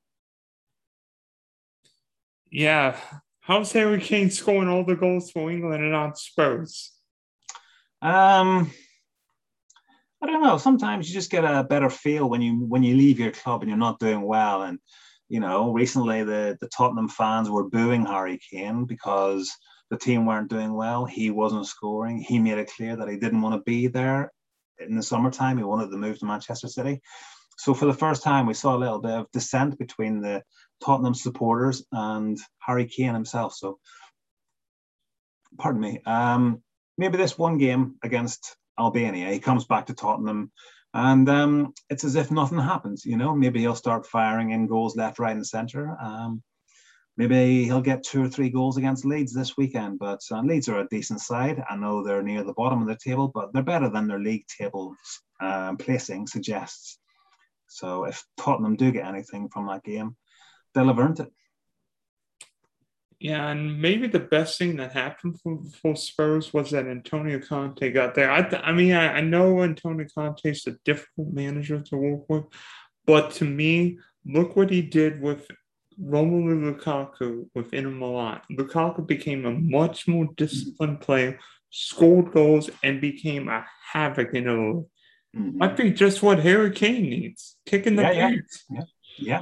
Yeah, 2.49 2.97
how's 3.41 3.71
Harry 3.73 3.99
Kane 3.99 4.31
scoring 4.31 4.69
all 4.69 4.85
the 4.85 4.95
goals 4.95 5.31
for 5.31 5.51
England 5.51 5.83
and 5.83 5.91
not 5.91 6.17
Spurs? 6.17 6.91
Um, 8.01 8.71
I 10.21 10.25
don't 10.25 10.41
know. 10.41 10.57
Sometimes 10.57 11.07
you 11.07 11.13
just 11.13 11.31
get 11.31 11.43
a 11.43 11.63
better 11.63 11.89
feel 11.89 12.29
when 12.29 12.41
you 12.41 12.65
when 12.65 12.83
you 12.83 12.95
leave 12.95 13.19
your 13.19 13.31
club 13.31 13.61
and 13.61 13.69
you're 13.69 13.77
not 13.77 13.99
doing 13.99 14.21
well. 14.21 14.63
And 14.63 14.79
you 15.29 15.39
know, 15.39 15.73
recently 15.73 16.23
the 16.23 16.57
the 16.61 16.69
Tottenham 16.69 17.09
fans 17.09 17.49
were 17.49 17.69
booing 17.69 18.05
Harry 18.05 18.39
Kane 18.49 18.85
because 18.85 19.51
the 19.89 19.97
team 19.97 20.25
weren't 20.25 20.49
doing 20.49 20.73
well. 20.73 21.05
He 21.05 21.29
wasn't 21.31 21.67
scoring. 21.67 22.19
He 22.19 22.39
made 22.39 22.57
it 22.57 22.71
clear 22.75 22.95
that 22.95 23.09
he 23.09 23.17
didn't 23.17 23.41
want 23.41 23.55
to 23.55 23.61
be 23.61 23.87
there 23.87 24.31
in 24.79 24.95
the 24.95 25.03
summertime. 25.03 25.57
He 25.57 25.63
wanted 25.63 25.91
to 25.91 25.97
move 25.97 26.19
to 26.19 26.25
Manchester 26.25 26.67
City. 26.67 27.01
So 27.57 27.73
for 27.73 27.85
the 27.85 27.93
first 27.93 28.23
time, 28.23 28.45
we 28.45 28.53
saw 28.53 28.75
a 28.75 28.77
little 28.77 28.99
bit 28.99 29.11
of 29.11 29.31
dissent 29.31 29.79
between 29.79 30.21
the 30.21 30.43
Tottenham 30.83 31.15
supporters 31.15 31.83
and 31.91 32.37
Harry 32.59 32.85
Kane 32.85 33.13
himself. 33.13 33.53
So, 33.53 33.79
pardon 35.57 35.81
me. 35.81 36.01
Um, 36.05 36.61
maybe 36.97 37.17
this 37.17 37.37
one 37.37 37.57
game 37.57 37.95
against 38.03 38.55
Albania, 38.79 39.31
he 39.31 39.39
comes 39.39 39.65
back 39.65 39.87
to 39.87 39.95
Tottenham, 39.95 40.51
and 40.93 41.27
um, 41.29 41.73
it's 41.89 42.03
as 42.03 42.15
if 42.15 42.29
nothing 42.29 42.59
happens. 42.59 43.05
You 43.05 43.17
know, 43.17 43.35
maybe 43.35 43.59
he'll 43.59 43.75
start 43.75 44.05
firing 44.05 44.51
in 44.51 44.67
goals 44.67 44.95
left, 44.95 45.17
right, 45.17 45.35
and 45.35 45.45
centre. 45.45 45.97
Um, 45.99 46.43
maybe 47.17 47.65
he'll 47.65 47.81
get 47.81 48.03
two 48.03 48.23
or 48.23 48.29
three 48.29 48.49
goals 48.49 48.77
against 48.77 49.05
Leeds 49.05 49.33
this 49.33 49.57
weekend. 49.57 49.99
But 49.99 50.21
uh, 50.31 50.41
Leeds 50.41 50.69
are 50.69 50.79
a 50.79 50.87
decent 50.87 51.21
side. 51.21 51.63
I 51.69 51.75
know 51.75 52.03
they're 52.03 52.23
near 52.23 52.43
the 52.43 52.53
bottom 52.53 52.81
of 52.81 52.87
the 52.87 52.97
table, 52.97 53.27
but 53.27 53.51
they're 53.51 53.63
better 53.63 53.89
than 53.89 54.07
their 54.07 54.19
league 54.19 54.45
table 54.47 54.95
um, 55.41 55.77
placing 55.77 56.27
suggests. 56.27 56.99
So 57.67 58.05
if 58.05 58.23
Tottenham 58.37 58.75
do 58.75 58.91
get 58.91 59.05
anything 59.05 59.49
from 59.49 59.67
that 59.67 59.83
game, 59.83 60.15
they'll 60.73 60.87
have 60.87 60.99
earned 60.99 61.19
it. 61.19 61.31
Yeah, 63.19 63.47
and 63.47 63.81
maybe 63.81 64.07
the 64.07 64.19
best 64.19 64.59
thing 64.59 64.75
that 64.77 64.91
happened 64.91 65.41
for, 65.41 65.63
for 65.81 65.95
Spurs 65.95 66.53
was 66.53 66.69
that 66.69 66.85
Antonio 66.85 67.39
Conte 67.39 67.89
got 67.89 68.13
there. 68.13 68.29
I, 68.29 68.47
I 68.63 68.71
mean, 68.73 68.93
I, 68.93 69.13
I 69.13 69.21
know 69.21 69.63
Antonio 69.63 70.05
Conte 70.13 70.45
is 70.45 70.67
a 70.67 70.77
difficult 70.85 71.33
manager 71.33 71.81
to 71.81 71.97
work 71.97 72.29
with, 72.29 72.45
but 73.07 73.31
to 73.31 73.45
me, 73.45 73.97
look 74.23 74.55
what 74.55 74.69
he 74.69 74.83
did 74.83 75.19
with 75.19 75.47
Romelu 76.01 76.75
Lukaku 76.75 77.47
with 77.55 77.73
Inter 77.73 77.89
Milan. 77.89 78.41
Lukaku 78.51 79.05
became 79.05 79.45
a 79.45 79.51
much 79.51 80.07
more 80.07 80.27
disciplined 80.35 81.01
player, 81.01 81.39
scored 81.69 82.31
goals, 82.31 82.69
and 82.83 83.01
became 83.01 83.49
a 83.49 83.65
havoc 83.91 84.33
in 84.33 84.43
Italy. 84.43 84.85
Mm-hmm. 85.35 85.57
Might 85.57 85.77
be 85.77 85.91
just 85.91 86.23
what 86.23 86.39
Harry 86.39 86.71
Kane 86.71 87.09
needs, 87.09 87.57
kicking 87.65 87.95
the 87.95 88.03
yeah, 88.03 88.11
yeah, 88.11 88.31
yeah, 88.69 88.81
yeah. 89.17 89.41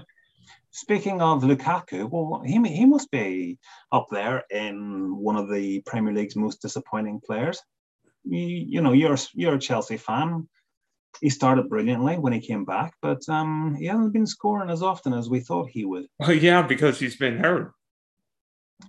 Speaking 0.71 1.21
of 1.21 1.43
Lukaku, 1.43 2.09
well, 2.09 2.41
he, 2.45 2.61
he 2.67 2.85
must 2.85 3.09
be 3.11 3.59
up 3.91 4.07
there 4.11 4.43
in 4.49 5.15
one 5.15 5.37
of 5.37 5.49
the 5.49 5.81
Premier 5.81 6.13
League's 6.13 6.35
most 6.35 6.61
disappointing 6.61 7.21
players. 7.25 7.61
You, 8.23 8.39
you 8.39 8.81
know, 8.81 8.91
you're 8.91 9.17
you're 9.33 9.55
a 9.55 9.59
Chelsea 9.59 9.97
fan 9.97 10.49
he 11.21 11.29
started 11.29 11.69
brilliantly 11.69 12.17
when 12.17 12.33
he 12.33 12.39
came 12.39 12.65
back, 12.65 12.93
but 13.01 13.27
um, 13.29 13.75
he 13.79 13.85
hasn't 13.85 14.13
been 14.13 14.27
scoring 14.27 14.69
as 14.69 14.81
often 14.81 15.13
as 15.13 15.29
we 15.29 15.39
thought 15.39 15.69
he 15.69 15.85
would. 15.85 16.07
Well, 16.19 16.33
yeah, 16.33 16.61
because 16.61 16.99
he's 16.99 17.15
been 17.15 17.37
hurt. 17.37 17.71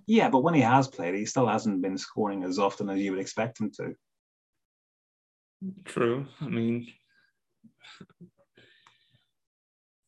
Yeah, 0.05 0.29
but 0.29 0.43
when 0.43 0.53
he 0.53 0.61
has 0.61 0.87
played, 0.87 1.15
he 1.15 1.25
still 1.25 1.47
hasn't 1.47 1.81
been 1.81 1.97
scoring 1.97 2.43
as 2.43 2.59
often 2.59 2.89
as 2.89 2.99
you 2.99 3.11
would 3.11 3.21
expect 3.21 3.59
him 3.59 3.71
to. 3.77 3.95
True. 5.85 6.27
I 6.41 6.47
mean, 6.47 6.87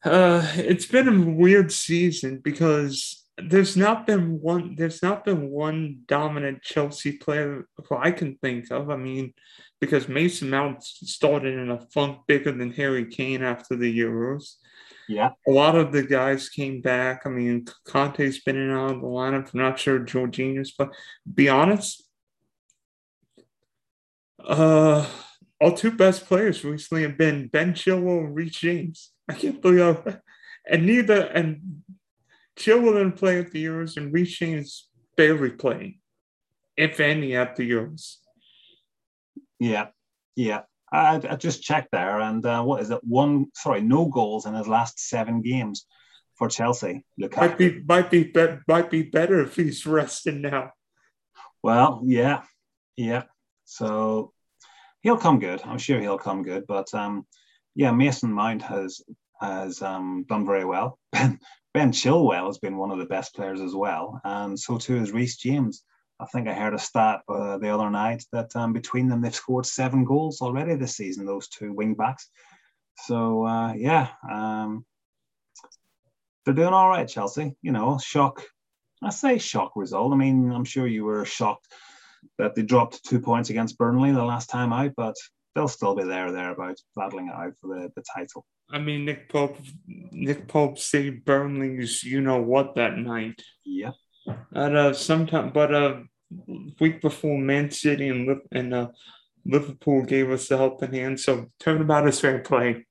uh, 0.04 0.46
it's 0.56 0.86
been 0.86 1.08
a 1.08 1.30
weird 1.30 1.72
season 1.72 2.40
because 2.44 3.26
there's 3.38 3.76
not 3.76 4.06
been 4.06 4.42
one. 4.42 4.76
There's 4.76 5.02
not 5.02 5.26
been 5.26 5.50
one 5.50 6.02
dominant 6.08 6.62
Chelsea 6.62 7.14
player 7.14 7.68
who 7.88 7.98
I 7.98 8.12
can 8.12 8.38
think 8.38 8.72
of. 8.72 8.90
I 8.90 8.98
mean, 8.98 9.34
because 9.80 10.10
Mason 10.10 10.50
Mount 10.50 10.84
started 10.84 11.58
in 11.58 11.72
a 11.72 11.80
funk 11.94 12.20
bigger 12.28 12.52
than 12.52 12.72
Harry 12.74 13.06
Kane 13.06 13.44
after 13.44 13.76
the 13.76 14.00
Euros. 14.00 14.56
Yeah. 15.08 15.32
A 15.48 15.52
lot 15.52 15.76
of 15.76 15.92
the 15.92 16.04
guys 16.04 16.50
came 16.50 16.82
back. 16.82 17.24
I 17.26 17.30
mean, 17.30 17.66
Kante's 17.88 18.44
been 18.44 18.58
in 18.58 18.72
out 18.72 18.92
of 18.92 19.02
the 19.02 19.08
lineup. 19.08 19.54
I'm 19.54 19.60
not 19.60 19.80
sure 19.80 20.00
Jorginho's, 20.00 20.72
but 20.78 20.90
be 21.34 21.50
honest, 21.50 22.04
uh, 24.46 25.08
our 25.62 25.76
two 25.76 25.92
best 25.92 26.26
players 26.26 26.64
recently 26.64 27.04
have 27.04 27.18
been 27.18 27.48
Ben 27.48 27.74
Chilwell 27.74 28.26
and 28.26 28.36
Reece 28.36 28.60
James. 28.60 29.12
I 29.28 29.34
can't 29.34 29.62
believe 29.62 30.04
that. 30.06 30.22
And 30.68 30.86
neither, 30.86 31.22
and 31.22 31.82
Chilwell 32.58 32.94
didn't 32.94 33.14
play 33.14 33.40
at 33.40 33.52
the 33.52 33.66
Euros, 33.66 33.98
and 33.98 34.14
Reece 34.14 34.38
James 34.38 34.90
barely 35.18 35.52
playing, 35.52 36.00
if 36.78 37.00
any, 37.00 37.36
at 37.36 37.56
the 37.56 37.70
Euros. 37.70 38.18
Yeah, 39.60 39.88
yeah. 40.36 40.62
I, 40.92 41.22
I 41.30 41.36
just 41.36 41.62
checked 41.62 41.90
there, 41.92 42.20
and 42.20 42.44
uh, 42.46 42.64
what 42.64 42.82
is 42.82 42.90
it? 42.90 43.04
One, 43.04 43.48
sorry, 43.56 43.82
no 43.82 44.06
goals 44.06 44.46
in 44.46 44.56
his 44.56 44.68
last 44.68 45.00
seven 45.00 45.42
games 45.42 45.86
for 46.36 46.48
Chelsea. 46.48 47.04
Lukaku. 47.22 47.38
Might 47.38 47.58
be, 47.58 47.84
might 47.88 48.10
be, 48.10 48.24
be 48.24 48.48
might 48.68 48.90
be 48.90 49.04
better 49.04 49.42
if 49.42 49.56
he's 49.56 49.86
resting 49.86 50.42
now. 50.42 50.72
Well, 51.62 52.02
yeah, 52.06 52.44
yeah. 52.96 53.24
So 53.66 54.34
he'll 55.02 55.18
come 55.18 55.40
good. 55.40 55.62
I'm 55.64 55.78
sure 55.78 56.00
he'll 56.00 56.18
come 56.18 56.44
good. 56.44 56.66
But 56.66 56.92
um, 56.94 57.28
yeah, 57.76 57.92
Mason 57.92 58.32
Mount 58.32 58.64
has 58.64 59.02
has 59.40 59.82
um, 59.82 60.26
done 60.28 60.46
very 60.46 60.66
well. 60.66 60.98
Ben 61.12 61.40
Ben 61.74 61.92
Chilwell 61.92 62.48
has 62.48 62.58
been 62.58 62.78
one 62.78 62.90
of 62.92 62.98
the 62.98 63.06
best 63.06 63.36
players 63.36 63.62
as 63.62 63.76
well, 63.76 64.20
and 64.24 64.60
so 64.60 64.78
too 64.78 64.96
has 64.96 65.12
Reece 65.12 65.38
James. 65.38 65.84
I 66.20 66.26
think 66.26 66.48
I 66.48 66.54
heard 66.54 66.74
a 66.74 66.80
stat 66.80 67.22
uh, 67.30 67.58
the 67.58 67.74
other 67.74 67.90
night 67.90 68.26
that 68.34 68.54
um, 68.56 68.74
between 68.74 69.08
them 69.08 69.22
they've 69.22 69.34
scored 69.34 69.66
seven 69.66 70.04
goals 70.04 70.42
already 70.42 70.76
this 70.76 70.98
season. 70.98 71.26
Those 71.26 71.48
two 71.48 71.72
wing 71.72 71.94
backs. 71.94 72.30
So 73.06 73.46
uh, 73.46 73.74
yeah, 73.74 74.10
um, 74.30 74.86
they're 76.46 76.54
doing 76.54 76.74
all 76.74 76.90
right. 76.90 77.08
Chelsea, 77.08 77.56
you 77.62 77.72
know, 77.72 77.98
shock. 78.00 78.44
I 79.02 79.12
say 79.12 79.38
shock 79.38 79.74
result. 79.76 80.12
I 80.12 80.18
mean, 80.18 80.52
I'm 80.52 80.66
sure 80.66 80.86
you 80.86 81.06
were 81.06 81.24
shocked 81.24 81.68
that 82.38 82.56
they 82.56 82.64
dropped 82.64 83.06
two 83.06 83.22
points 83.22 83.50
against 83.50 83.78
Burnley 83.78 84.12
the 84.12 84.24
last 84.26 84.50
time 84.50 84.74
out, 84.74 84.92
but 84.98 85.16
they'll 85.56 85.68
still 85.70 85.96
be 85.96 86.04
there 86.04 86.32
thereabouts, 86.32 86.84
battling 86.96 87.28
it 87.28 87.34
out 87.34 87.54
for 87.62 87.68
the, 87.68 87.92
the 87.96 88.04
title. 88.14 88.46
I 88.70 88.80
mean, 88.80 89.06
Nick 89.06 89.30
Pope, 89.30 89.58
Nick 89.88 90.48
Pope 90.48 90.78
saved 90.78 91.26
Burnley's, 91.26 92.04
you 92.04 92.22
know 92.22 92.42
what, 92.42 92.76
that 92.76 92.98
night. 92.98 93.42
Yeah. 93.66 93.92
At 94.54 94.76
uh, 94.76 94.94
sometime, 94.94 95.52
but 95.52 95.74
uh, 95.74 95.96
week 96.80 97.02
before, 97.02 97.38
Man 97.38 97.72
City 97.72 98.10
and 98.10 98.42
and 98.52 98.74
uh, 98.74 98.90
Liverpool 99.46 100.04
gave 100.04 100.30
us 100.32 100.48
the 100.48 100.58
helping 100.58 100.94
hand. 100.94 101.20
So 101.20 101.48
turnabout 101.60 102.08
is 102.08 102.20
fair 102.20 102.40
play. 102.40 102.86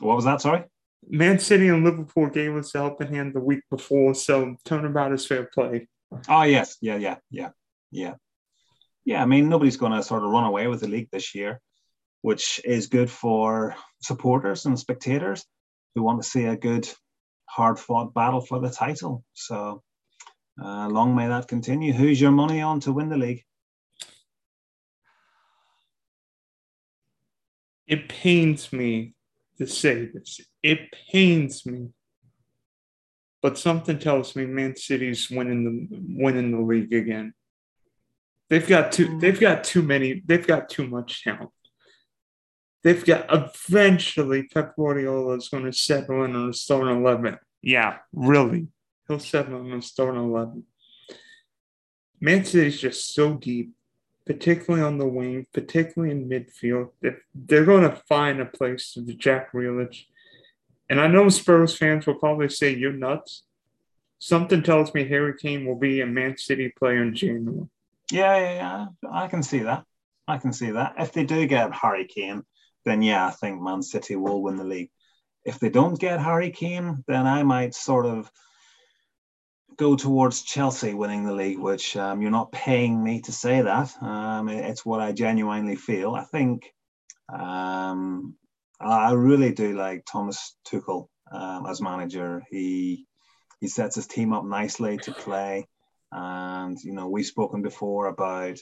What 0.00 0.16
was 0.16 0.24
that? 0.24 0.40
Sorry. 0.40 0.64
Man 1.08 1.38
City 1.38 1.68
and 1.68 1.84
Liverpool 1.84 2.28
gave 2.28 2.54
us 2.56 2.72
the 2.72 2.78
helping 2.78 3.12
hand 3.12 3.34
the 3.34 3.40
week 3.40 3.62
before, 3.70 4.14
so 4.14 4.56
turnabout 4.64 5.12
is 5.12 5.26
fair 5.26 5.44
play. 5.52 5.88
Oh 6.28 6.42
yes, 6.42 6.76
yeah, 6.80 6.96
yeah, 6.96 7.16
yeah, 7.30 7.50
yeah, 7.90 8.14
yeah. 9.04 9.22
I 9.22 9.26
mean, 9.26 9.48
nobody's 9.48 9.76
going 9.76 9.92
to 9.92 10.02
sort 10.02 10.22
of 10.22 10.30
run 10.30 10.44
away 10.44 10.68
with 10.68 10.80
the 10.80 10.88
league 10.88 11.08
this 11.10 11.34
year, 11.34 11.60
which 12.20 12.60
is 12.64 12.86
good 12.86 13.10
for 13.10 13.74
supporters 14.00 14.64
and 14.66 14.78
spectators 14.78 15.44
who 15.94 16.02
want 16.02 16.22
to 16.22 16.28
see 16.28 16.44
a 16.44 16.56
good 16.56 16.88
hard 17.46 17.78
fought 17.78 18.14
battle 18.14 18.40
for 18.40 18.60
the 18.60 18.70
title. 18.70 19.24
So 19.34 19.82
uh, 20.60 20.88
long 20.88 21.14
may 21.14 21.28
that 21.28 21.48
continue. 21.48 21.92
Who's 21.92 22.20
your 22.20 22.32
money 22.32 22.60
on 22.60 22.80
to 22.80 22.92
win 22.92 23.08
the 23.08 23.16
league? 23.16 23.44
It 27.86 28.08
pains 28.08 28.72
me 28.72 29.14
to 29.58 29.66
say 29.66 30.06
this. 30.06 30.40
It 30.62 30.90
pains 31.10 31.66
me. 31.66 31.88
But 33.42 33.58
something 33.58 33.98
tells 33.98 34.36
me 34.36 34.46
Man 34.46 34.76
City's 34.76 35.28
winning 35.30 35.64
the 35.64 36.22
winning 36.22 36.52
the 36.52 36.60
league 36.60 36.92
again. 36.92 37.34
They've 38.48 38.66
got 38.66 38.92
too 38.92 39.18
they've 39.18 39.40
got 39.40 39.64
too 39.64 39.82
many, 39.82 40.22
they've 40.24 40.46
got 40.46 40.68
too 40.68 40.86
much 40.86 41.24
talent. 41.24 41.50
They've 42.84 43.04
got 43.04 43.26
eventually 43.30 44.44
Pep 44.44 44.74
Guardiola 44.76 45.36
is 45.36 45.48
going 45.48 45.64
to 45.64 45.72
settle 45.72 46.24
in 46.24 46.36
on 46.36 46.50
a 46.50 46.52
starting 46.52 46.96
eleven. 46.96 47.38
Yeah, 47.62 47.98
really. 48.12 48.68
He'll 49.08 49.18
settle 49.18 49.60
in 49.60 49.72
on 49.72 49.78
a 49.78 49.82
starting 49.82 50.22
eleven. 50.22 50.64
Man 52.20 52.44
City's 52.44 52.80
just 52.80 53.14
so 53.14 53.34
deep, 53.34 53.72
particularly 54.24 54.84
on 54.84 54.98
the 54.98 55.08
wing, 55.08 55.46
particularly 55.52 56.12
in 56.12 56.28
midfield. 56.28 56.90
They're, 57.00 57.22
they're 57.34 57.64
going 57.64 57.82
to 57.82 57.96
find 58.08 58.40
a 58.40 58.46
place 58.46 58.92
to 58.92 59.02
Jack 59.14 59.52
Grealish. 59.52 60.04
And 60.88 61.00
I 61.00 61.08
know 61.08 61.28
Spurs 61.28 61.76
fans 61.76 62.06
will 62.06 62.14
probably 62.14 62.48
say 62.48 62.74
you're 62.74 62.92
nuts. 62.92 63.44
Something 64.18 64.62
tells 64.62 64.94
me 64.94 65.08
Harry 65.08 65.34
Kane 65.36 65.66
will 65.66 65.78
be 65.78 66.00
a 66.00 66.06
Man 66.06 66.36
City 66.36 66.72
player 66.78 67.02
in 67.02 67.14
January. 67.14 67.66
Yeah, 68.12 68.36
yeah, 68.38 68.54
yeah. 69.02 69.10
I 69.10 69.26
can 69.26 69.42
see 69.42 69.60
that. 69.60 69.84
I 70.28 70.38
can 70.38 70.52
see 70.52 70.70
that. 70.70 70.94
If 70.98 71.12
they 71.12 71.24
do 71.24 71.44
get 71.46 71.74
Harry 71.74 72.06
Kane, 72.06 72.44
then 72.84 73.02
yeah, 73.02 73.26
I 73.26 73.30
think 73.30 73.60
Man 73.60 73.82
City 73.82 74.14
will 74.14 74.42
win 74.42 74.56
the 74.56 74.64
league. 74.64 74.90
If 75.44 75.58
they 75.58 75.70
don't 75.70 75.98
get 75.98 76.20
Harry 76.20 76.50
Kane, 76.50 77.02
then 77.08 77.26
I 77.26 77.42
might 77.42 77.74
sort 77.74 78.06
of 78.06 78.30
go 79.76 79.96
towards 79.96 80.42
Chelsea 80.42 80.94
winning 80.94 81.24
the 81.24 81.32
league, 81.32 81.58
which 81.58 81.96
um, 81.96 82.22
you're 82.22 82.30
not 82.30 82.52
paying 82.52 83.02
me 83.02 83.20
to 83.22 83.32
say 83.32 83.62
that. 83.62 83.90
Um, 84.02 84.48
it's 84.48 84.84
what 84.84 85.00
I 85.00 85.12
genuinely 85.12 85.76
feel. 85.76 86.14
I 86.14 86.24
think 86.24 86.72
um, 87.32 88.36
I 88.80 89.12
really 89.12 89.52
do 89.52 89.74
like 89.74 90.04
Thomas 90.04 90.56
Tuchel 90.66 91.08
um, 91.30 91.66
as 91.66 91.80
manager. 91.80 92.42
He 92.50 93.06
he 93.60 93.68
sets 93.68 93.94
his 93.94 94.06
team 94.06 94.32
up 94.32 94.44
nicely 94.44 94.98
to 94.98 95.12
play, 95.12 95.66
and 96.10 96.78
you 96.82 96.92
know 96.92 97.08
we've 97.08 97.26
spoken 97.26 97.62
before 97.62 98.06
about 98.06 98.58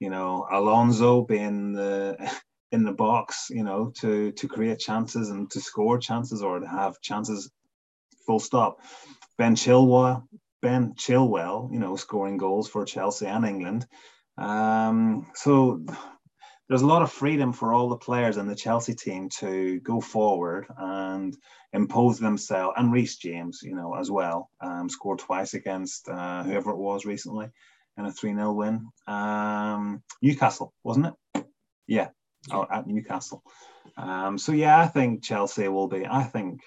you 0.00 0.10
know 0.10 0.46
Alonso 0.50 1.22
being 1.22 1.72
the 1.72 2.16
in 2.72 2.84
the 2.84 2.92
box, 2.92 3.48
you 3.50 3.64
know, 3.64 3.92
to 4.00 4.32
to 4.32 4.48
create 4.48 4.78
chances 4.78 5.30
and 5.30 5.50
to 5.50 5.60
score 5.60 5.98
chances 5.98 6.42
or 6.42 6.60
to 6.60 6.68
have 6.68 7.00
chances. 7.00 7.50
Full 8.26 8.40
stop. 8.40 8.80
Ben 9.38 9.54
Chilwell, 9.54 10.24
Ben 10.60 10.94
Chilwell, 10.94 11.72
you 11.72 11.78
know, 11.78 11.96
scoring 11.96 12.36
goals 12.36 12.68
for 12.68 12.84
Chelsea 12.84 13.26
and 13.26 13.44
England. 13.44 13.86
Um, 14.36 15.26
so 15.34 15.84
there's 16.68 16.82
a 16.82 16.86
lot 16.86 17.02
of 17.02 17.10
freedom 17.10 17.52
for 17.52 17.72
all 17.72 17.88
the 17.88 17.96
players 17.96 18.36
in 18.36 18.46
the 18.46 18.54
Chelsea 18.54 18.94
team 18.94 19.30
to 19.38 19.80
go 19.80 20.00
forward 20.00 20.66
and 20.76 21.36
impose 21.72 22.18
themselves. 22.18 22.74
And 22.76 22.92
Reece 22.92 23.16
James, 23.16 23.60
you 23.62 23.74
know, 23.74 23.94
as 23.94 24.10
well, 24.10 24.50
um, 24.60 24.88
scored 24.88 25.18
twice 25.18 25.54
against 25.54 26.08
uh, 26.08 26.42
whoever 26.44 26.70
it 26.70 26.76
was 26.76 27.06
recently 27.06 27.48
in 27.96 28.04
a 28.04 28.12
3 28.12 28.34
0 28.34 28.52
win. 28.52 28.88
Um, 29.06 30.02
Newcastle, 30.20 30.74
wasn't 30.84 31.06
it? 31.34 31.46
Yeah, 31.86 32.08
oh, 32.52 32.66
at 32.70 32.86
Newcastle. 32.86 33.42
Um, 33.96 34.36
so, 34.36 34.52
yeah, 34.52 34.78
I 34.78 34.86
think 34.86 35.24
Chelsea 35.24 35.68
will 35.68 35.88
be, 35.88 36.06
I 36.06 36.22
think 36.22 36.60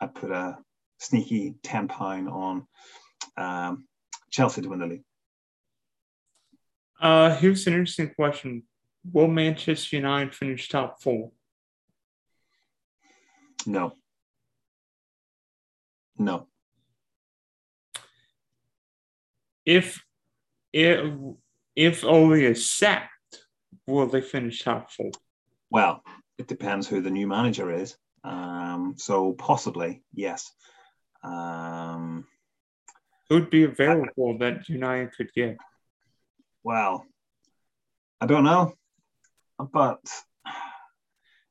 I 0.00 0.06
put 0.06 0.30
a 0.30 0.58
sneaky 0.98 1.54
£10 1.64 2.30
on 2.30 2.66
um, 3.40 3.86
Chelsea 4.30 4.62
to 4.62 4.68
win 4.68 4.80
the 4.80 4.86
league. 4.86 5.04
Uh, 7.00 7.34
here's 7.36 7.66
an 7.66 7.72
interesting 7.72 8.12
question 8.14 8.62
Will 9.10 9.28
Manchester 9.28 9.96
United 9.96 10.34
finish 10.34 10.68
top 10.68 11.02
four? 11.02 11.32
No. 13.66 13.94
No. 16.18 16.46
If 19.64 20.02
if 20.72 21.12
if 21.74 22.04
Ole 22.04 22.32
is 22.32 22.70
sacked, 22.70 23.10
will 23.86 24.06
they 24.06 24.20
finish 24.20 24.62
top 24.62 24.90
four? 24.90 25.10
Well, 25.70 26.02
it 26.38 26.48
depends 26.48 26.88
who 26.88 27.00
the 27.00 27.10
new 27.10 27.26
manager 27.26 27.72
is. 27.72 27.96
Um, 28.24 28.94
so 28.98 29.32
possibly, 29.32 30.02
yes. 30.12 30.50
Um, 31.22 32.26
Who'd 33.30 33.48
be 33.48 33.64
available 33.64 34.36
that 34.38 34.68
United 34.68 35.16
could 35.16 35.32
get? 35.32 35.56
Well, 36.62 37.06
I 38.20 38.26
don't 38.26 38.44
know 38.44 38.74
but 39.64 40.00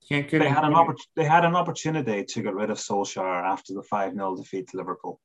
they 0.09 0.49
had 0.49 0.63
an 0.63 0.73
oppor- 0.73 0.95
they 1.15 1.25
had 1.25 1.45
an 1.45 1.55
opportunity 1.55 2.23
to 2.23 2.41
get 2.41 2.55
rid 2.55 2.69
of 2.69 2.77
Solskjaer 2.77 3.43
after 3.43 3.73
the 3.73 3.83
five 3.83 4.13
0 4.13 4.35
defeat 4.37 4.67
to 4.69 4.77
Liverpool. 4.77 5.19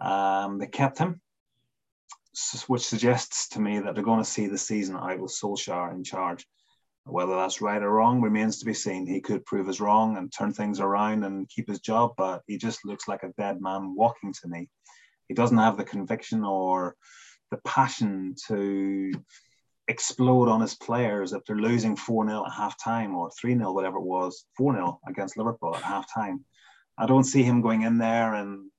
Um, 0.00 0.58
they 0.58 0.66
kept 0.66 0.98
him, 0.98 1.20
which 2.66 2.86
suggests 2.86 3.48
to 3.50 3.60
me 3.60 3.78
that 3.78 3.94
they're 3.94 4.04
going 4.04 4.22
to 4.22 4.30
see 4.30 4.46
the 4.46 4.58
season 4.58 4.96
out 4.96 5.20
with 5.20 5.32
Solskjaer 5.32 5.92
in 5.92 6.04
charge. 6.04 6.46
Whether 7.04 7.36
that's 7.36 7.60
right 7.60 7.80
or 7.80 7.90
wrong 7.90 8.20
remains 8.20 8.58
to 8.58 8.64
be 8.64 8.74
seen. 8.74 9.06
He 9.06 9.20
could 9.20 9.44
prove 9.44 9.68
us 9.68 9.78
wrong 9.78 10.16
and 10.16 10.32
turn 10.32 10.52
things 10.52 10.80
around 10.80 11.22
and 11.22 11.48
keep 11.48 11.68
his 11.68 11.78
job, 11.78 12.14
but 12.16 12.42
he 12.48 12.58
just 12.58 12.84
looks 12.84 13.06
like 13.06 13.22
a 13.22 13.32
dead 13.38 13.60
man 13.60 13.94
walking 13.94 14.32
to 14.32 14.48
me. 14.48 14.68
He 15.28 15.34
doesn't 15.34 15.58
have 15.58 15.76
the 15.76 15.84
conviction 15.84 16.44
or 16.44 16.96
the 17.50 17.58
passion 17.58 18.34
to 18.48 19.12
explode 19.88 20.48
on 20.48 20.60
his 20.60 20.74
players 20.74 21.32
if 21.32 21.44
they're 21.44 21.56
losing 21.56 21.96
4 21.96 22.26
0 22.26 22.44
at 22.46 22.52
half 22.52 22.82
time 22.82 23.14
or 23.14 23.30
3 23.30 23.56
0, 23.56 23.72
whatever 23.72 23.98
it 23.98 24.04
was, 24.04 24.44
4 24.56 24.74
0 24.74 25.00
against 25.08 25.36
Liverpool 25.36 25.74
at 25.74 25.82
half 25.82 26.12
time. 26.12 26.44
I 26.98 27.06
don't 27.06 27.24
see 27.24 27.42
him 27.42 27.60
going 27.60 27.82
in 27.82 27.98
there 27.98 28.34
and 28.34 28.70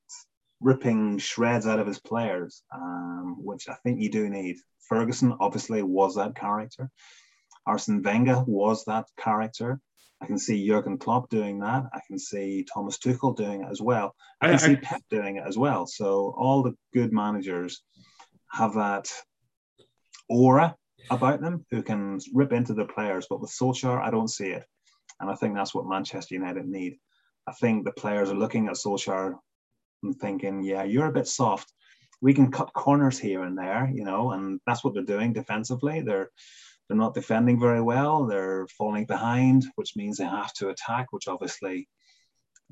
ripping 0.59 1.17
shreds 1.19 1.67
out 1.67 1.79
of 1.79 1.87
his 1.87 1.99
players, 1.99 2.63
um, 2.73 3.37
which 3.39 3.69
I 3.69 3.75
think 3.75 4.01
you 4.01 4.09
do 4.09 4.29
need. 4.29 4.57
Ferguson 4.89 5.35
obviously 5.39 5.81
was 5.81 6.15
that 6.15 6.35
character. 6.35 6.89
Arsene 7.65 8.01
Wenger 8.01 8.43
was 8.47 8.85
that 8.85 9.05
character. 9.17 9.79
I 10.21 10.25
can 10.25 10.37
see 10.37 10.67
Jurgen 10.67 10.97
Klopp 10.97 11.29
doing 11.29 11.59
that. 11.59 11.83
I 11.93 11.99
can 12.07 12.17
see 12.17 12.65
Thomas 12.71 12.97
Tuchel 12.97 13.35
doing 13.35 13.61
it 13.61 13.67
as 13.69 13.81
well. 13.81 14.15
I 14.41 14.47
can 14.47 14.55
I, 14.55 14.57
see 14.57 14.71
I, 14.73 14.75
Pep 14.75 15.01
doing 15.09 15.37
it 15.37 15.43
as 15.47 15.57
well. 15.57 15.85
So 15.85 16.33
all 16.37 16.63
the 16.63 16.75
good 16.93 17.13
managers 17.13 17.83
have 18.51 18.73
that 18.75 19.11
aura 20.29 20.75
about 21.11 21.41
them 21.41 21.65
who 21.69 21.83
can 21.83 22.19
rip 22.33 22.51
into 22.51 22.73
the 22.73 22.85
players. 22.85 23.27
But 23.29 23.41
with 23.41 23.51
Solskjaer, 23.51 24.01
I 24.01 24.09
don't 24.09 24.29
see 24.29 24.47
it. 24.47 24.65
And 25.19 25.29
I 25.29 25.35
think 25.35 25.55
that's 25.55 25.73
what 25.73 25.87
Manchester 25.87 26.35
United 26.35 26.67
need. 26.67 26.97
I 27.47 27.53
think 27.53 27.85
the 27.85 27.91
players 27.91 28.29
are 28.29 28.35
looking 28.35 28.67
at 28.67 28.75
Solskjaer 28.75 29.35
and 30.03 30.15
thinking, 30.19 30.63
yeah, 30.63 30.83
you're 30.83 31.07
a 31.07 31.13
bit 31.13 31.27
soft. 31.27 31.71
We 32.21 32.33
can 32.33 32.51
cut 32.51 32.73
corners 32.73 33.19
here 33.19 33.43
and 33.43 33.57
there, 33.57 33.91
you 33.93 34.03
know, 34.03 34.31
and 34.31 34.59
that's 34.65 34.83
what 34.83 34.95
they're 34.95 35.03
doing 35.03 35.33
defensively. 35.33 36.01
They're 36.01 36.31
they're 36.87 36.97
not 36.97 37.13
defending 37.13 37.59
very 37.59 37.81
well. 37.81 38.25
They're 38.25 38.67
falling 38.77 39.05
behind, 39.05 39.65
which 39.75 39.95
means 39.95 40.17
they 40.17 40.25
have 40.25 40.53
to 40.53 40.69
attack, 40.69 41.07
which 41.11 41.27
obviously 41.27 41.87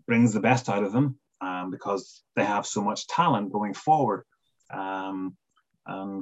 brings 0.08 0.34
the 0.34 0.40
best 0.40 0.70
out 0.70 0.84
of 0.84 0.94
them 0.94 1.18
um, 1.42 1.72
because 1.72 2.24
they 2.36 2.46
have 2.46 2.66
so 2.66 2.82
much 2.82 3.08
talent 3.08 3.52
going 3.52 3.74
forward. 3.74 4.24
Um, 4.72 5.36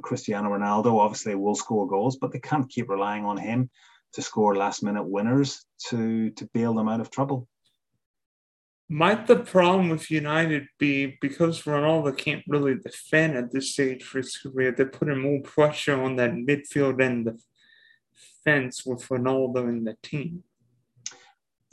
Cristiano 0.02 0.50
Ronaldo 0.50 0.98
obviously 0.98 1.34
will 1.34 1.54
score 1.54 1.88
goals, 1.88 2.16
but 2.16 2.32
they 2.32 2.38
can't 2.38 2.68
keep 2.68 2.88
relying 2.90 3.24
on 3.24 3.38
him 3.38 3.70
to 4.12 4.22
score 4.22 4.54
last 4.54 4.82
minute 4.82 5.04
winners 5.04 5.64
to 5.88 6.30
to 6.30 6.48
bail 6.52 6.74
them 6.74 6.88
out 6.88 7.00
of 7.00 7.10
trouble. 7.10 7.48
Might 8.88 9.26
the 9.26 9.36
problem 9.36 9.88
with 9.88 10.10
United 10.10 10.66
be 10.78 11.16
because 11.20 11.62
Ronaldo 11.62 12.16
can't 12.16 12.44
really 12.46 12.74
defend 12.74 13.34
at 13.36 13.50
this 13.50 13.72
stage 13.72 14.02
for 14.04 14.18
his 14.18 14.36
career? 14.36 14.72
They're 14.72 14.86
putting 14.86 15.18
more 15.18 15.40
pressure 15.40 16.00
on 16.00 16.16
that 16.16 16.32
midfield 16.32 17.02
and 17.02 17.26
the 17.26 17.38
fence 18.44 18.84
with 18.84 19.06
Ronaldo 19.08 19.68
in 19.68 19.84
the 19.84 19.96
team. 20.02 20.44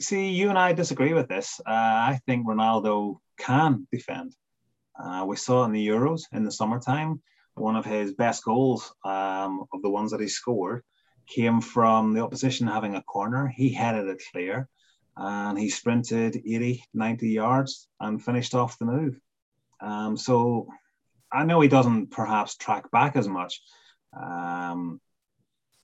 See, 0.00 0.30
you 0.30 0.48
and 0.48 0.58
I 0.58 0.72
disagree 0.72 1.12
with 1.12 1.28
this. 1.28 1.60
Uh, 1.60 1.70
I 1.70 2.20
think 2.26 2.46
Ronaldo 2.46 3.18
can 3.38 3.86
defend. 3.92 4.34
Uh, 4.98 5.24
we 5.26 5.36
saw 5.36 5.64
in 5.64 5.72
the 5.72 5.86
Euros 5.86 6.22
in 6.32 6.44
the 6.44 6.50
summertime 6.50 7.22
one 7.54 7.76
of 7.76 7.84
his 7.84 8.14
best 8.14 8.44
goals 8.44 8.92
um, 9.04 9.64
of 9.72 9.82
the 9.82 9.90
ones 9.90 10.10
that 10.10 10.20
he 10.20 10.28
scored 10.28 10.82
came 11.26 11.60
from 11.60 12.12
the 12.12 12.22
opposition 12.22 12.66
having 12.66 12.94
a 12.94 13.02
corner. 13.02 13.46
He 13.46 13.72
headed 13.72 14.08
it 14.08 14.22
clear 14.32 14.68
and 15.16 15.58
he 15.58 15.68
sprinted 15.68 16.36
80, 16.36 16.84
90 16.94 17.28
yards 17.28 17.88
and 18.00 18.22
finished 18.22 18.54
off 18.54 18.78
the 18.78 18.86
move. 18.86 19.20
Um, 19.80 20.16
so 20.16 20.68
I 21.30 21.44
know 21.44 21.60
he 21.60 21.68
doesn't 21.68 22.10
perhaps 22.10 22.56
track 22.56 22.90
back 22.90 23.16
as 23.16 23.28
much 23.28 23.60
um, 24.18 25.00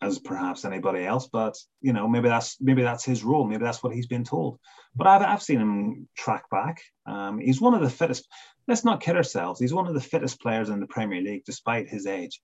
as 0.00 0.18
perhaps 0.18 0.64
anybody 0.64 1.04
else, 1.04 1.28
but 1.32 1.56
you 1.80 1.92
know 1.92 2.06
maybe 2.06 2.28
that's 2.28 2.56
maybe 2.60 2.82
that's 2.82 3.04
his 3.04 3.24
role. 3.24 3.44
Maybe 3.44 3.64
that's 3.64 3.82
what 3.82 3.94
he's 3.94 4.06
been 4.06 4.24
told. 4.24 4.58
But 4.94 5.06
I've, 5.06 5.22
I've 5.22 5.42
seen 5.42 5.60
him 5.60 6.08
track 6.16 6.48
back. 6.50 6.80
Um, 7.06 7.38
he's 7.38 7.60
one 7.60 7.74
of 7.74 7.80
the 7.80 7.90
fittest 7.90 8.28
let's 8.68 8.84
not 8.84 9.00
kid 9.00 9.16
ourselves. 9.16 9.58
He's 9.58 9.74
one 9.74 9.88
of 9.88 9.94
the 9.94 10.00
fittest 10.00 10.40
players 10.40 10.68
in 10.68 10.78
the 10.78 10.86
Premier 10.86 11.22
League, 11.22 11.44
despite 11.44 11.88
his 11.88 12.06
age. 12.06 12.40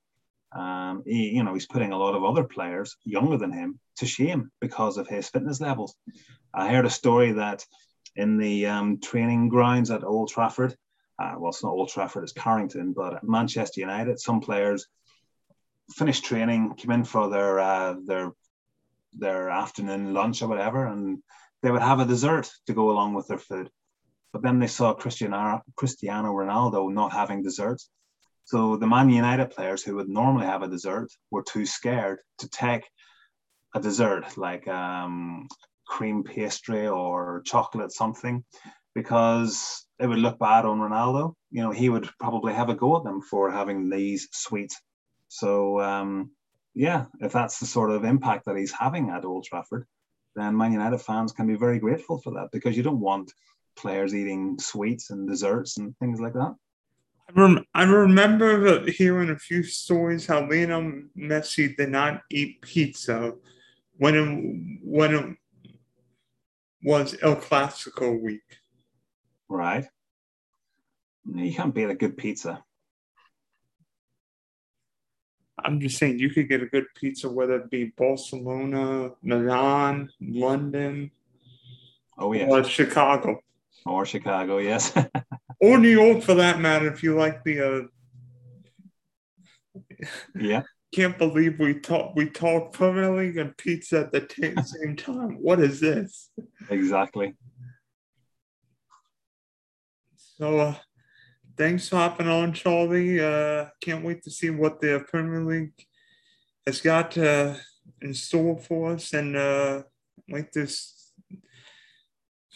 Um, 0.56 1.02
he, 1.06 1.30
you 1.30 1.44
know, 1.44 1.52
he's 1.52 1.66
putting 1.66 1.92
a 1.92 1.98
lot 1.98 2.14
of 2.14 2.24
other 2.24 2.44
players 2.44 2.96
younger 3.04 3.36
than 3.36 3.52
him 3.52 3.78
to 3.98 4.06
shame 4.06 4.50
because 4.60 4.96
of 4.96 5.06
his 5.06 5.28
fitness 5.28 5.60
levels. 5.60 5.94
I 6.52 6.72
heard 6.72 6.86
a 6.86 6.90
story 6.90 7.32
that 7.32 7.64
in 8.16 8.38
the 8.38 8.66
um, 8.66 9.00
training 9.00 9.48
grounds 9.48 9.90
at 9.90 10.04
Old 10.04 10.30
Trafford, 10.30 10.76
uh, 11.18 11.34
well, 11.38 11.50
it's 11.50 11.62
not 11.62 11.72
Old 11.72 11.90
Trafford, 11.90 12.22
it's 12.22 12.32
Carrington, 12.32 12.92
but 12.92 13.14
at 13.14 13.24
Manchester 13.24 13.80
United, 13.80 14.18
some 14.18 14.40
players 14.40 14.86
finished 15.92 16.24
training, 16.24 16.74
came 16.74 16.90
in 16.90 17.04
for 17.04 17.28
their 17.28 17.60
uh, 17.60 17.94
their 18.04 18.32
their 19.12 19.50
afternoon 19.50 20.14
lunch 20.14 20.42
or 20.42 20.48
whatever, 20.48 20.86
and 20.86 21.18
they 21.62 21.70
would 21.70 21.82
have 21.82 22.00
a 22.00 22.04
dessert 22.04 22.50
to 22.66 22.74
go 22.74 22.90
along 22.90 23.14
with 23.14 23.28
their 23.28 23.38
food. 23.38 23.70
But 24.32 24.42
then 24.42 24.58
they 24.58 24.66
saw 24.66 24.94
Cristiano, 24.94 25.62
Cristiano 25.76 26.32
Ronaldo 26.32 26.92
not 26.92 27.12
having 27.12 27.42
desserts. 27.42 27.88
So 28.44 28.76
the 28.76 28.86
Man 28.86 29.08
United 29.08 29.50
players 29.50 29.82
who 29.82 29.94
would 29.96 30.08
normally 30.08 30.46
have 30.46 30.62
a 30.62 30.68
dessert 30.68 31.08
were 31.30 31.42
too 31.42 31.64
scared 31.64 32.18
to 32.38 32.48
take 32.48 32.84
a 33.74 33.80
dessert 33.80 34.36
like 34.36 34.68
um, 34.68 35.48
cream 35.86 36.24
pastry 36.24 36.86
or 36.86 37.42
chocolate 37.46 37.92
something 37.92 38.44
because 38.94 39.86
it 39.98 40.06
would 40.06 40.18
look 40.18 40.38
bad 40.38 40.64
on 40.64 40.78
Ronaldo. 40.78 41.34
You 41.50 41.62
know, 41.62 41.70
he 41.70 41.88
would 41.88 42.08
probably 42.20 42.52
have 42.52 42.68
a 42.68 42.74
go 42.74 42.96
at 42.96 43.04
them 43.04 43.22
for 43.22 43.50
having 43.50 43.88
these 43.88 44.28
sweets. 44.32 44.80
So 45.34 45.80
um, 45.80 46.30
yeah, 46.74 47.06
if 47.20 47.32
that's 47.32 47.58
the 47.58 47.66
sort 47.66 47.90
of 47.90 48.04
impact 48.04 48.44
that 48.44 48.56
he's 48.56 48.70
having 48.70 49.10
at 49.10 49.24
Old 49.24 49.44
Trafford, 49.44 49.84
then 50.36 50.56
Man 50.56 50.72
United 50.72 50.98
fans 50.98 51.32
can 51.32 51.48
be 51.48 51.56
very 51.56 51.80
grateful 51.80 52.20
for 52.20 52.32
that 52.34 52.50
because 52.52 52.76
you 52.76 52.84
don't 52.84 53.00
want 53.00 53.32
players 53.74 54.14
eating 54.14 54.56
sweets 54.60 55.10
and 55.10 55.28
desserts 55.28 55.76
and 55.78 55.98
things 55.98 56.20
like 56.20 56.34
that. 56.34 56.54
I, 57.28 57.40
rem- 57.40 57.64
I 57.74 57.82
remember 57.82 58.88
hearing 58.88 59.30
a 59.30 59.36
few 59.36 59.64
stories 59.64 60.24
how 60.24 60.48
Lionel 60.48 61.02
Messi 61.18 61.76
did 61.76 61.88
not 61.88 62.22
eat 62.30 62.62
pizza 62.62 63.32
when 63.96 64.14
it, 64.14 64.78
when 64.84 65.14
it 65.16 65.36
was 66.84 67.16
El 67.22 67.34
Clasico 67.34 68.22
week. 68.22 68.58
Right. 69.48 69.86
You 71.26 71.52
can't 71.52 71.74
beat 71.74 71.90
a 71.90 71.94
good 71.96 72.16
pizza. 72.16 72.62
I'm 75.64 75.80
just 75.80 75.96
saying 75.96 76.18
you 76.18 76.30
could 76.30 76.48
get 76.48 76.62
a 76.62 76.66
good 76.66 76.86
pizza, 76.94 77.28
whether 77.28 77.56
it 77.56 77.70
be 77.70 77.86
Barcelona, 77.96 79.10
Milan, 79.22 80.10
London, 80.20 81.10
oh 82.18 82.32
yeah, 82.34 82.46
or 82.46 82.62
Chicago, 82.64 83.40
or 83.86 84.04
Chicago, 84.04 84.58
yes, 84.58 84.92
or 85.60 85.78
New 85.78 85.88
York 85.88 86.22
for 86.22 86.34
that 86.34 86.60
matter. 86.60 86.92
If 86.92 87.02
you 87.02 87.16
like 87.16 87.42
the, 87.44 87.88
uh, 89.74 90.06
yeah, 90.38 90.62
can't 90.94 91.16
believe 91.16 91.58
we 91.58 91.80
talk 91.80 92.14
we 92.14 92.28
talk 92.28 92.78
League 92.78 93.38
and 93.38 93.56
pizza 93.56 94.00
at 94.00 94.12
the 94.12 94.20
t- 94.20 94.54
same 94.62 94.96
time. 94.96 95.38
What 95.40 95.60
is 95.60 95.80
this? 95.80 96.30
Exactly. 96.68 97.34
So, 100.36 100.58
uh, 100.58 100.74
thanks 101.56 101.88
for 101.88 101.96
hopping 101.96 102.28
on, 102.28 102.52
Charlie. 102.52 103.20
Uh, 103.20 103.66
can't 103.80 104.04
wait 104.04 104.22
to 104.24 104.30
see 104.30 104.50
what 104.50 104.80
the 104.80 105.04
Premier 105.08 105.44
League 105.44 105.86
has 106.66 106.80
got 106.80 107.16
uh, 107.18 107.54
in 108.00 108.14
store 108.14 108.58
for 108.58 108.92
us, 108.92 109.12
and 109.12 109.36
uh, 109.36 109.82
like 110.28 110.52
this. 110.52 111.12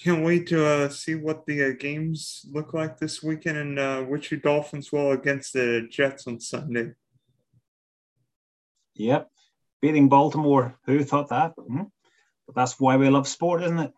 Can't 0.03 0.25
wait 0.25 0.47
to 0.49 0.65
uh, 0.65 0.89
see 0.91 1.17
what 1.17 1.45
the 1.45 1.65
uh, 1.65 1.73
games 1.77 2.47
look 2.53 2.73
like 2.73 2.99
this 2.99 3.21
weekend 3.21 3.59
and 3.59 3.79
uh, 3.81 4.03
which 4.03 4.31
your 4.31 4.39
Dolphins 4.39 4.93
will 4.93 5.11
against 5.11 5.55
the 5.55 5.89
Jets 5.91 6.29
on 6.29 6.39
Sunday. 6.39 6.93
Yep. 8.95 9.29
Beating 9.83 10.09
Baltimore. 10.09 10.79
Who 10.87 11.03
thought 11.03 11.31
that? 11.31 11.55
Hmm? 11.57 11.83
But 12.47 12.55
that's 12.55 12.79
why 12.79 12.97
we 12.97 13.09
love 13.09 13.27
sport, 13.27 13.65
isn't 13.65 13.79
it? 13.79 13.93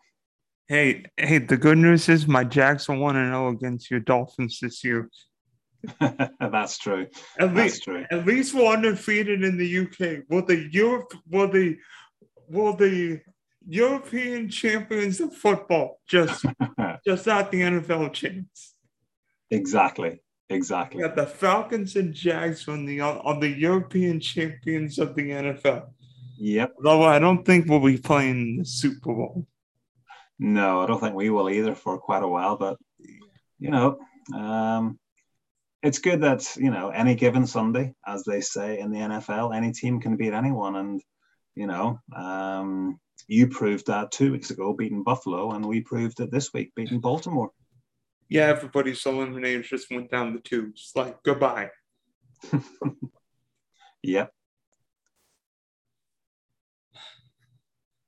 Hey, 0.67 1.05
hey, 1.17 1.39
the 1.39 1.57
good 1.57 1.77
news 1.77 2.07
is 2.07 2.27
my 2.27 2.43
Jackson 2.43 2.99
1 2.99 3.15
and 3.15 3.33
0 3.33 3.49
against 3.49 3.91
your 3.91 3.99
Dolphins 3.99 4.59
this 4.61 4.83
year. 4.83 5.09
that's 6.39 6.77
true. 6.77 7.07
At 7.39 7.53
that's 7.53 7.73
least, 7.73 7.83
true. 7.83 8.05
At 8.11 8.25
least 8.25 8.53
we're 8.53 8.71
undefeated 8.71 9.43
in 9.43 9.57
the 9.57 9.79
UK. 9.79 10.23
Will 10.29 10.45
the 10.45 10.69
Europe 10.71 11.13
will 11.29 11.47
the 11.47 11.77
will 12.47 12.75
the 12.75 13.21
European 13.67 14.49
champions 14.49 15.19
of 15.19 15.35
football 15.35 15.99
just 16.07 16.45
just 17.05 17.27
not 17.27 17.51
the 17.51 17.61
NFL 17.61 18.13
champs? 18.13 18.75
Exactly. 19.49 20.21
Exactly. 20.49 21.01
Yeah, 21.01 21.13
the 21.13 21.25
Falcons 21.25 21.95
and 21.95 22.13
Jags 22.13 22.67
on 22.67 22.85
the 22.85 22.99
on 23.01 23.39
the 23.39 23.49
European 23.49 24.19
champions 24.19 24.99
of 24.99 25.15
the 25.15 25.29
NFL. 25.29 25.87
Yep. 26.37 26.75
Though 26.83 27.03
I 27.03 27.19
don't 27.19 27.45
think 27.45 27.67
we'll 27.67 27.79
be 27.79 27.97
playing 27.97 28.57
the 28.57 28.65
Super 28.65 29.13
Bowl. 29.13 29.47
No, 30.41 30.81
I 30.81 30.87
don't 30.87 30.99
think 30.99 31.15
we 31.15 31.29
will 31.29 31.49
either 31.49 31.75
for 31.75 31.97
quite 31.97 32.23
a 32.23 32.27
while. 32.27 32.57
But 32.57 32.77
you 33.59 33.69
know, 33.69 33.99
um, 34.33 34.99
it's 35.81 35.99
good 35.99 36.21
that 36.21 36.57
you 36.57 36.71
know 36.71 36.89
any 36.89 37.15
given 37.15 37.47
Sunday, 37.47 37.93
as 38.05 38.23
they 38.23 38.41
say 38.41 38.79
in 38.79 38.91
the 38.91 38.99
NFL, 38.99 39.55
any 39.55 39.71
team 39.71 40.01
can 40.01 40.17
beat 40.17 40.33
anyone, 40.33 40.75
and 40.75 41.01
you 41.55 41.67
know, 41.67 41.99
um, 42.15 42.99
you 43.27 43.47
proved 43.47 43.87
that 43.87 44.11
two 44.11 44.33
weeks 44.33 44.49
ago, 44.49 44.73
beating 44.73 45.03
Buffalo, 45.03 45.51
and 45.51 45.65
we 45.65 45.79
proved 45.81 46.19
it 46.19 46.31
this 46.31 46.51
week, 46.53 46.73
beating 46.75 46.99
Baltimore 46.99 47.51
yeah, 48.31 48.43
everybody's 48.43 49.05
eliminated 49.05 49.65
just 49.65 49.91
went 49.91 50.09
down 50.09 50.33
the 50.33 50.39
tubes. 50.39 50.93
Like, 50.95 51.21
goodbye. 51.21 51.69
yep. 54.01 54.31